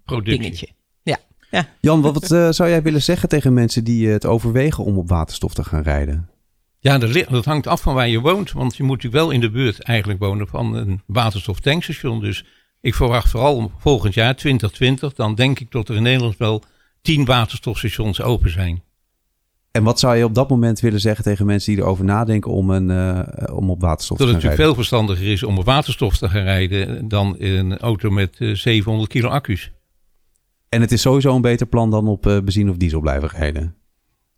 productje. 0.04 0.42
Dingetje. 0.42 0.68
Ja. 1.02 1.18
ja. 1.50 1.68
Jan, 1.80 2.00
wat, 2.00 2.14
wat, 2.14 2.30
eh, 2.30 2.50
zou 2.50 2.68
jij 2.68 2.82
willen 2.82 3.02
zeggen 3.02 3.28
tegen 3.28 3.54
mensen 3.54 3.84
die 3.84 4.06
eh, 4.06 4.12
het 4.12 4.26
overwegen 4.26 4.84
om 4.84 4.98
op 4.98 5.08
waterstof 5.08 5.54
te 5.54 5.64
gaan 5.64 5.82
rijden? 5.82 6.29
Ja, 6.80 6.98
dat, 6.98 7.24
dat 7.28 7.44
hangt 7.44 7.66
af 7.66 7.80
van 7.80 7.94
waar 7.94 8.08
je 8.08 8.20
woont. 8.20 8.52
Want 8.52 8.76
je 8.76 8.82
moet 8.82 8.96
natuurlijk 8.96 9.22
wel 9.22 9.30
in 9.30 9.40
de 9.40 9.50
buurt 9.50 9.82
eigenlijk 9.82 10.20
wonen 10.20 10.48
van 10.48 10.74
een 10.74 11.02
waterstoftankstation. 11.06 12.20
Dus 12.20 12.44
ik 12.80 12.94
verwacht 12.94 13.30
vooral 13.30 13.72
volgend 13.78 14.14
jaar, 14.14 14.36
2020, 14.36 15.14
dan 15.14 15.34
denk 15.34 15.60
ik 15.60 15.70
dat 15.70 15.88
er 15.88 15.96
in 15.96 16.02
Nederland 16.02 16.36
wel 16.36 16.62
10 17.02 17.24
waterstofstations 17.24 18.22
open 18.22 18.50
zijn. 18.50 18.82
En 19.70 19.82
wat 19.82 19.98
zou 19.98 20.16
je 20.16 20.24
op 20.24 20.34
dat 20.34 20.48
moment 20.48 20.80
willen 20.80 21.00
zeggen 21.00 21.24
tegen 21.24 21.46
mensen 21.46 21.74
die 21.74 21.82
erover 21.82 22.04
nadenken 22.04 22.50
om, 22.50 22.70
een, 22.70 22.90
eh, 22.90 23.56
om 23.56 23.70
op 23.70 23.80
waterstof 23.80 24.18
Dat 24.18 24.26
te 24.26 24.32
het 24.32 24.42
gaan 24.42 24.50
natuurlijk 24.50 24.56
rijden? 24.56 24.64
veel 24.64 24.74
verstandiger 24.74 25.32
is 25.32 25.42
om 25.42 25.58
op 25.58 25.64
waterstof 25.64 26.16
te 26.16 26.28
gaan 26.28 26.42
rijden 26.42 27.08
dan 27.08 27.38
in 27.38 27.52
een 27.52 27.78
auto 27.78 28.10
met 28.10 28.36
eh, 28.38 28.54
700 28.54 29.10
kilo 29.10 29.28
accu's. 29.28 29.72
En 30.68 30.80
het 30.80 30.92
is 30.92 31.00
sowieso 31.00 31.34
een 31.34 31.40
beter 31.40 31.66
plan 31.66 31.90
dan 31.90 32.08
op 32.08 32.26
eh, 32.26 32.38
benzine 32.40 32.70
of 32.70 32.76
diesel 32.76 33.00
blijven 33.00 33.28
rijden. 33.28 33.74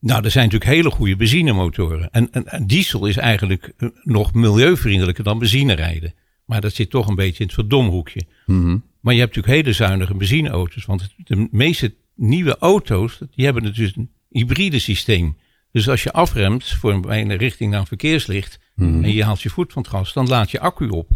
Nou, 0.02 0.24
er 0.24 0.30
zijn 0.30 0.44
natuurlijk 0.44 0.72
hele 0.72 0.90
goede 0.90 1.16
benzinemotoren. 1.16 2.10
En, 2.10 2.28
en, 2.32 2.46
en 2.46 2.66
diesel 2.66 3.06
is 3.06 3.16
eigenlijk 3.16 3.72
eh, 3.76 3.88
nog 4.02 4.34
milieuvriendelijker 4.34 5.24
dan 5.24 5.38
benzine 5.38 5.72
rijden. 5.72 6.14
Maar 6.44 6.60
dat 6.60 6.74
zit 6.74 6.90
toch 6.90 7.08
een 7.08 7.14
beetje 7.14 7.38
in 7.38 7.46
het 7.46 7.54
verdomhoekje. 7.54 8.20
Mhm. 8.46 8.78
Maar 9.00 9.14
je 9.14 9.20
hebt 9.20 9.34
natuurlijk 9.36 9.64
hele 9.64 9.76
zuinige 9.76 10.14
benzineauto's. 10.14 10.84
Want 10.84 11.14
de 11.16 11.48
meeste 11.50 11.94
nieuwe 12.14 12.58
auto's, 12.58 13.18
die 13.34 13.44
hebben 13.44 13.62
natuurlijk 13.62 13.96
een 13.96 14.10
hybride 14.28 14.78
systeem. 14.78 15.36
Dus 15.72 15.88
als 15.88 16.02
je 16.02 16.12
afremt 16.12 16.64
voor 16.68 16.92
een, 16.92 17.36
richting 17.36 17.70
naar 17.70 17.80
een 17.80 17.86
verkeerslicht 17.86 18.60
Mhm. 18.74 19.04
en 19.04 19.12
je 19.12 19.24
haalt 19.24 19.42
je 19.42 19.50
voet 19.50 19.72
van 19.72 19.82
het 19.82 19.90
gas, 19.90 20.12
dan 20.12 20.28
laat 20.28 20.50
je 20.50 20.60
accu 20.60 20.88
op. 20.88 21.10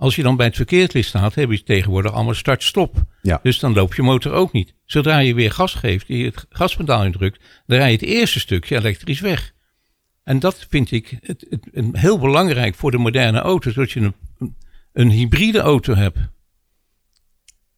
Als 0.00 0.16
je 0.16 0.22
dan 0.22 0.36
bij 0.36 0.46
het 0.46 0.56
verkeerslicht 0.56 1.08
staat, 1.08 1.34
heb 1.34 1.50
je 1.50 1.62
tegenwoordig 1.62 2.12
allemaal 2.12 2.34
start-stop. 2.34 3.04
Ja. 3.22 3.40
Dus 3.42 3.58
dan 3.58 3.72
loopt 3.72 3.96
je 3.96 4.02
motor 4.02 4.32
ook 4.32 4.52
niet. 4.52 4.74
Zodra 4.84 5.18
je 5.18 5.34
weer 5.34 5.50
gas 5.50 5.74
geeft, 5.74 6.06
je 6.06 6.24
het 6.24 6.46
gaspedaal 6.50 7.04
indrukt, 7.04 7.44
dan 7.66 7.78
rij 7.78 7.86
je 7.86 7.96
het 7.96 8.06
eerste 8.06 8.40
stukje 8.40 8.76
elektrisch 8.76 9.20
weg. 9.20 9.54
En 10.24 10.38
dat 10.38 10.66
vind 10.68 10.90
ik 10.90 11.18
het, 11.20 11.46
heel 11.92 12.18
belangrijk 12.18 12.74
voor 12.74 12.90
de 12.90 12.98
moderne 12.98 13.38
auto's, 13.38 13.74
dat 13.74 13.90
je 13.90 14.00
een, 14.00 14.14
een, 14.38 14.56
een 14.92 15.10
hybride 15.10 15.60
auto 15.60 15.94
hebt. 15.94 16.18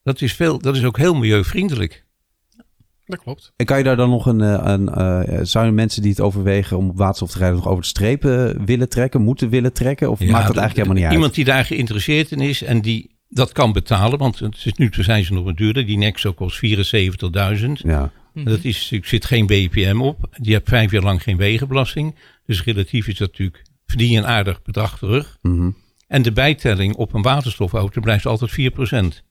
Dat 0.02 0.20
is, 0.20 0.32
veel, 0.32 0.58
dat 0.58 0.76
is 0.76 0.84
ook 0.84 0.98
heel 0.98 1.14
milieuvriendelijk. 1.14 2.04
Dat 3.10 3.22
klopt. 3.22 3.52
En 3.56 3.66
kan 3.66 3.78
je 3.78 3.84
daar 3.84 3.96
dan 3.96 4.10
nog 4.10 4.26
een, 4.26 4.40
eh, 4.40 4.60
een 4.62 4.88
eh, 4.88 5.38
zouden 5.42 5.74
mensen 5.74 6.02
die 6.02 6.10
het 6.10 6.20
overwegen 6.20 6.76
om 6.76 6.88
op 6.88 6.96
waterstof 6.96 7.30
te 7.30 7.38
rijden 7.38 7.56
nog 7.56 7.68
over 7.68 7.82
de 7.82 7.88
streep 7.88 8.24
eh, 8.24 8.50
willen 8.64 8.88
trekken, 8.88 9.22
moeten 9.22 9.48
willen 9.48 9.72
trekken? 9.72 10.10
Of 10.10 10.18
Ja, 10.18 10.24
maakt 10.24 10.46
dat 10.46 10.56
eigenlijk 10.56 10.76
helemaal 10.76 10.94
niet 10.94 11.04
uit? 11.04 11.14
Iemand 11.14 11.34
die 11.34 11.44
daar 11.44 11.64
geïnteresseerd 11.64 12.30
in 12.30 12.40
is 12.40 12.62
en 12.62 12.80
die 12.80 13.18
dat 13.28 13.52
kan 13.52 13.72
betalen, 13.72 14.18
want 14.18 14.38
het 14.38 14.62
is, 14.64 14.72
nu 14.72 14.88
zijn 14.90 15.24
ze 15.24 15.32
nog 15.32 15.44
wat 15.44 15.56
duurder. 15.56 15.86
Die 15.86 15.98
Nexo 15.98 16.32
kost 16.32 16.60
74.000. 16.64 17.72
Ja. 17.72 18.12
En 18.34 18.44
Dat 18.44 18.64
is, 18.64 18.92
er 18.92 19.00
zit 19.02 19.24
geen 19.24 19.46
BPM 19.46 20.00
op. 20.00 20.36
Die 20.36 20.54
hebt 20.54 20.68
vijf 20.68 20.90
jaar 20.90 21.02
lang 21.02 21.22
geen 21.22 21.36
wegenbelasting. 21.36 22.14
Dus 22.46 22.64
relatief 22.64 23.08
is 23.08 23.18
dat 23.18 23.28
natuurlijk, 23.28 23.62
verdien 23.86 24.10
je 24.10 24.18
een 24.18 24.26
aardig 24.26 24.62
bedrag 24.62 24.98
terug. 24.98 25.38
Mhm. 25.42 25.70
En 26.06 26.22
de 26.22 26.32
bijtelling 26.32 26.94
op 26.94 27.14
een 27.14 27.22
waterstofauto 27.22 28.00
blijft 28.00 28.26
altijd 28.26 28.50
4%. 28.50 29.22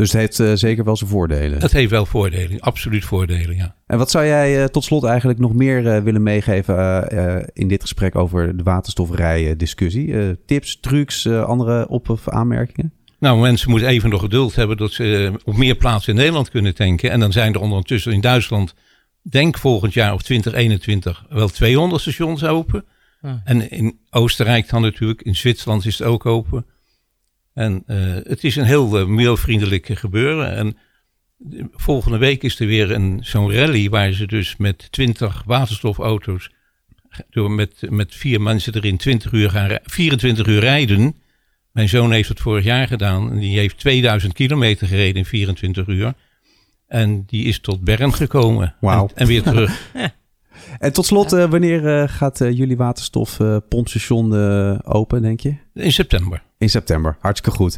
Dus 0.00 0.12
het 0.12 0.20
heeft 0.20 0.40
eh, 0.40 0.56
zeker 0.56 0.84
wel 0.84 0.96
zijn 0.96 1.10
voordelen. 1.10 1.60
Dat 1.60 1.72
heeft 1.72 1.90
wel 1.90 2.06
voordelen, 2.06 2.60
absoluut 2.60 3.04
voordelen, 3.04 3.56
ja. 3.56 3.74
En 3.86 3.98
wat 3.98 4.10
zou 4.10 4.26
jij 4.26 4.62
eh, 4.62 4.68
tot 4.68 4.84
slot 4.84 5.04
eigenlijk 5.04 5.38
nog 5.38 5.54
meer 5.54 5.86
eh, 5.86 6.02
willen 6.02 6.22
meegeven 6.22 7.08
in 7.52 7.68
dit 7.68 7.80
gesprek 7.80 8.14
over 8.14 8.56
de 8.56 8.62
waterstofrijen 8.62 9.58
discussie? 9.58 10.18
Eh, 10.18 10.28
tips, 10.46 10.80
trucs, 10.80 11.24
eh, 11.24 11.44
andere 11.44 11.88
op- 11.88 12.08
of 12.08 12.28
aanmerkingen? 12.28 12.92
Nou, 13.18 13.40
mensen 13.40 13.70
moeten 13.70 13.88
even 13.88 14.10
nog 14.10 14.20
geduld 14.20 14.54
hebben 14.54 14.76
dat 14.76 14.92
ze 14.92 15.32
op 15.44 15.56
meer 15.56 15.74
plaatsen 15.74 16.12
in 16.12 16.18
Nederland 16.18 16.50
kunnen 16.50 16.74
tanken. 16.74 17.10
En 17.10 17.20
dan 17.20 17.32
zijn 17.32 17.54
er 17.54 17.60
ondertussen 17.60 18.12
in 18.12 18.20
Duitsland, 18.20 18.74
denk 19.22 19.58
volgend 19.58 19.92
jaar 19.92 20.12
of 20.12 20.22
2021, 20.22 21.24
wel 21.28 21.48
200 21.48 22.00
stations 22.00 22.44
open. 22.44 22.84
Ah. 23.22 23.32
En 23.44 23.70
in 23.70 23.98
Oostenrijk 24.10 24.68
dan 24.68 24.82
natuurlijk, 24.82 25.22
in 25.22 25.36
Zwitserland 25.36 25.86
is 25.86 25.98
het 25.98 26.06
ook 26.06 26.26
open. 26.26 26.66
En 27.54 27.82
eh, 27.86 27.96
het 28.22 28.44
is 28.44 28.56
een 28.56 28.64
heel 28.64 29.00
uh, 29.00 29.06
milieuvriendelijk 29.06 29.88
gebeuren. 29.92 30.54
En 30.56 30.76
de- 31.36 31.68
volgende 31.72 32.18
week 32.18 32.42
is 32.42 32.60
er 32.60 32.66
weer 32.66 32.90
een, 32.90 33.18
zo'n 33.22 33.52
rally 33.52 33.88
waar 33.88 34.12
ze 34.12 34.26
dus 34.26 34.56
met 34.56 34.92
20 34.92 35.42
waterstofauto's, 35.46 36.50
door 37.30 37.50
met, 37.50 37.74
met 37.88 38.14
vier 38.14 38.40
mensen 38.40 38.74
erin 38.74 38.96
20 38.96 39.32
uur 39.32 39.50
gaan, 39.50 39.66
rij- 39.66 39.80
24 39.84 40.46
uur 40.46 40.60
rijden. 40.60 41.14
Mijn 41.72 41.88
zoon 41.88 42.12
heeft 42.12 42.28
het 42.28 42.40
vorig 42.40 42.64
jaar 42.64 42.86
gedaan. 42.86 43.30
En 43.30 43.38
die 43.38 43.58
heeft 43.58 43.78
2000 43.78 44.32
kilometer 44.32 44.86
gereden 44.86 45.16
in 45.16 45.24
24 45.24 45.86
uur. 45.86 46.14
En 46.86 47.24
die 47.26 47.44
is 47.44 47.60
tot 47.60 47.80
Bern 47.84 48.14
gekomen. 48.14 48.74
Wauw. 48.80 49.06
En, 49.08 49.14
en 49.16 49.26
weer 49.26 49.42
terug. 49.42 49.90
En 50.78 50.92
tot 50.92 51.06
slot, 51.06 51.32
eh, 51.32 51.50
wanneer 51.50 52.00
eh, 52.00 52.08
gaat 52.08 52.40
eh, 52.40 52.50
jullie 52.56 52.76
waterstof 52.76 53.40
eh, 53.40 53.56
pompstation 53.68 54.34
eh, 54.34 54.78
open, 54.84 55.22
denk 55.22 55.40
je? 55.40 55.54
In 55.74 55.92
september. 55.92 56.42
In 56.58 56.70
september. 56.70 57.16
Hartstikke 57.20 57.56
goed. 57.56 57.76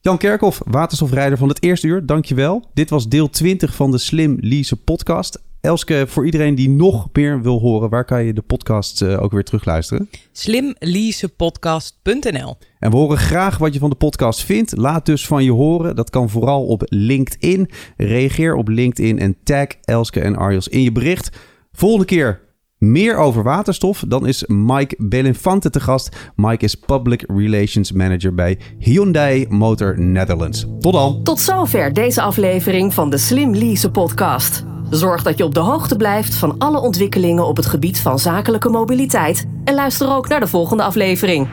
Jan 0.00 0.18
Kerkhoff, 0.18 0.60
waterstofrijder 0.64 1.38
van 1.38 1.48
het 1.48 1.62
eerste 1.62 1.86
uur, 1.86 2.06
dankjewel. 2.06 2.64
Dit 2.74 2.90
was 2.90 3.08
deel 3.08 3.30
20 3.30 3.74
van 3.74 3.90
de 3.90 3.98
Slim 3.98 4.36
Lease 4.40 4.76
podcast. 4.76 5.44
Elske, 5.60 6.04
voor 6.08 6.24
iedereen 6.24 6.54
die 6.54 6.68
nog 6.68 7.08
meer 7.12 7.42
wil 7.42 7.60
horen, 7.60 7.90
waar 7.90 8.04
kan 8.04 8.24
je 8.24 8.32
de 8.32 8.42
podcast 8.42 9.02
eh, 9.02 9.22
ook 9.22 9.32
weer 9.32 9.44
terugluisteren? 9.44 10.10
Slimleasepodcast.nl 10.32 12.56
En 12.78 12.90
we 12.90 12.96
horen 12.96 13.18
graag 13.18 13.58
wat 13.58 13.72
je 13.72 13.78
van 13.78 13.90
de 13.90 13.96
podcast 13.96 14.44
vindt. 14.44 14.76
Laat 14.76 15.06
dus 15.06 15.26
van 15.26 15.44
je 15.44 15.52
horen. 15.52 15.96
Dat 15.96 16.10
kan 16.10 16.30
vooral 16.30 16.66
op 16.66 16.82
LinkedIn. 16.88 17.70
Reageer 17.96 18.54
op 18.54 18.68
LinkedIn 18.68 19.18
en 19.18 19.36
tag 19.44 19.66
Elske 19.84 20.20
en 20.20 20.36
Arjos 20.36 20.68
in 20.68 20.82
je 20.82 20.92
bericht. 20.92 21.36
Volgende 21.76 22.04
keer 22.04 22.40
meer 22.78 23.16
over 23.16 23.42
waterstof. 23.42 24.04
Dan 24.08 24.26
is 24.26 24.44
Mike 24.46 24.94
Belinfante 24.98 25.70
te 25.70 25.80
gast. 25.80 26.16
Mike 26.36 26.64
is 26.64 26.74
Public 26.74 27.24
Relations 27.26 27.92
Manager 27.92 28.34
bij 28.34 28.58
Hyundai 28.78 29.46
Motor 29.48 30.00
Netherlands. 30.00 30.66
Tot 30.80 30.92
dan. 30.92 31.22
Tot 31.22 31.40
zover 31.40 31.92
deze 31.92 32.22
aflevering 32.22 32.94
van 32.94 33.10
de 33.10 33.18
Slim 33.18 33.54
Lease 33.54 33.90
podcast. 33.90 34.64
Zorg 34.90 35.22
dat 35.22 35.38
je 35.38 35.44
op 35.44 35.54
de 35.54 35.60
hoogte 35.60 35.96
blijft 35.96 36.34
van 36.34 36.58
alle 36.58 36.80
ontwikkelingen 36.80 37.46
op 37.46 37.56
het 37.56 37.66
gebied 37.66 38.00
van 38.00 38.18
zakelijke 38.18 38.68
mobiliteit. 38.68 39.46
En 39.64 39.74
luister 39.74 40.08
ook 40.10 40.28
naar 40.28 40.40
de 40.40 40.46
volgende 40.46 40.82
aflevering. 40.82 41.48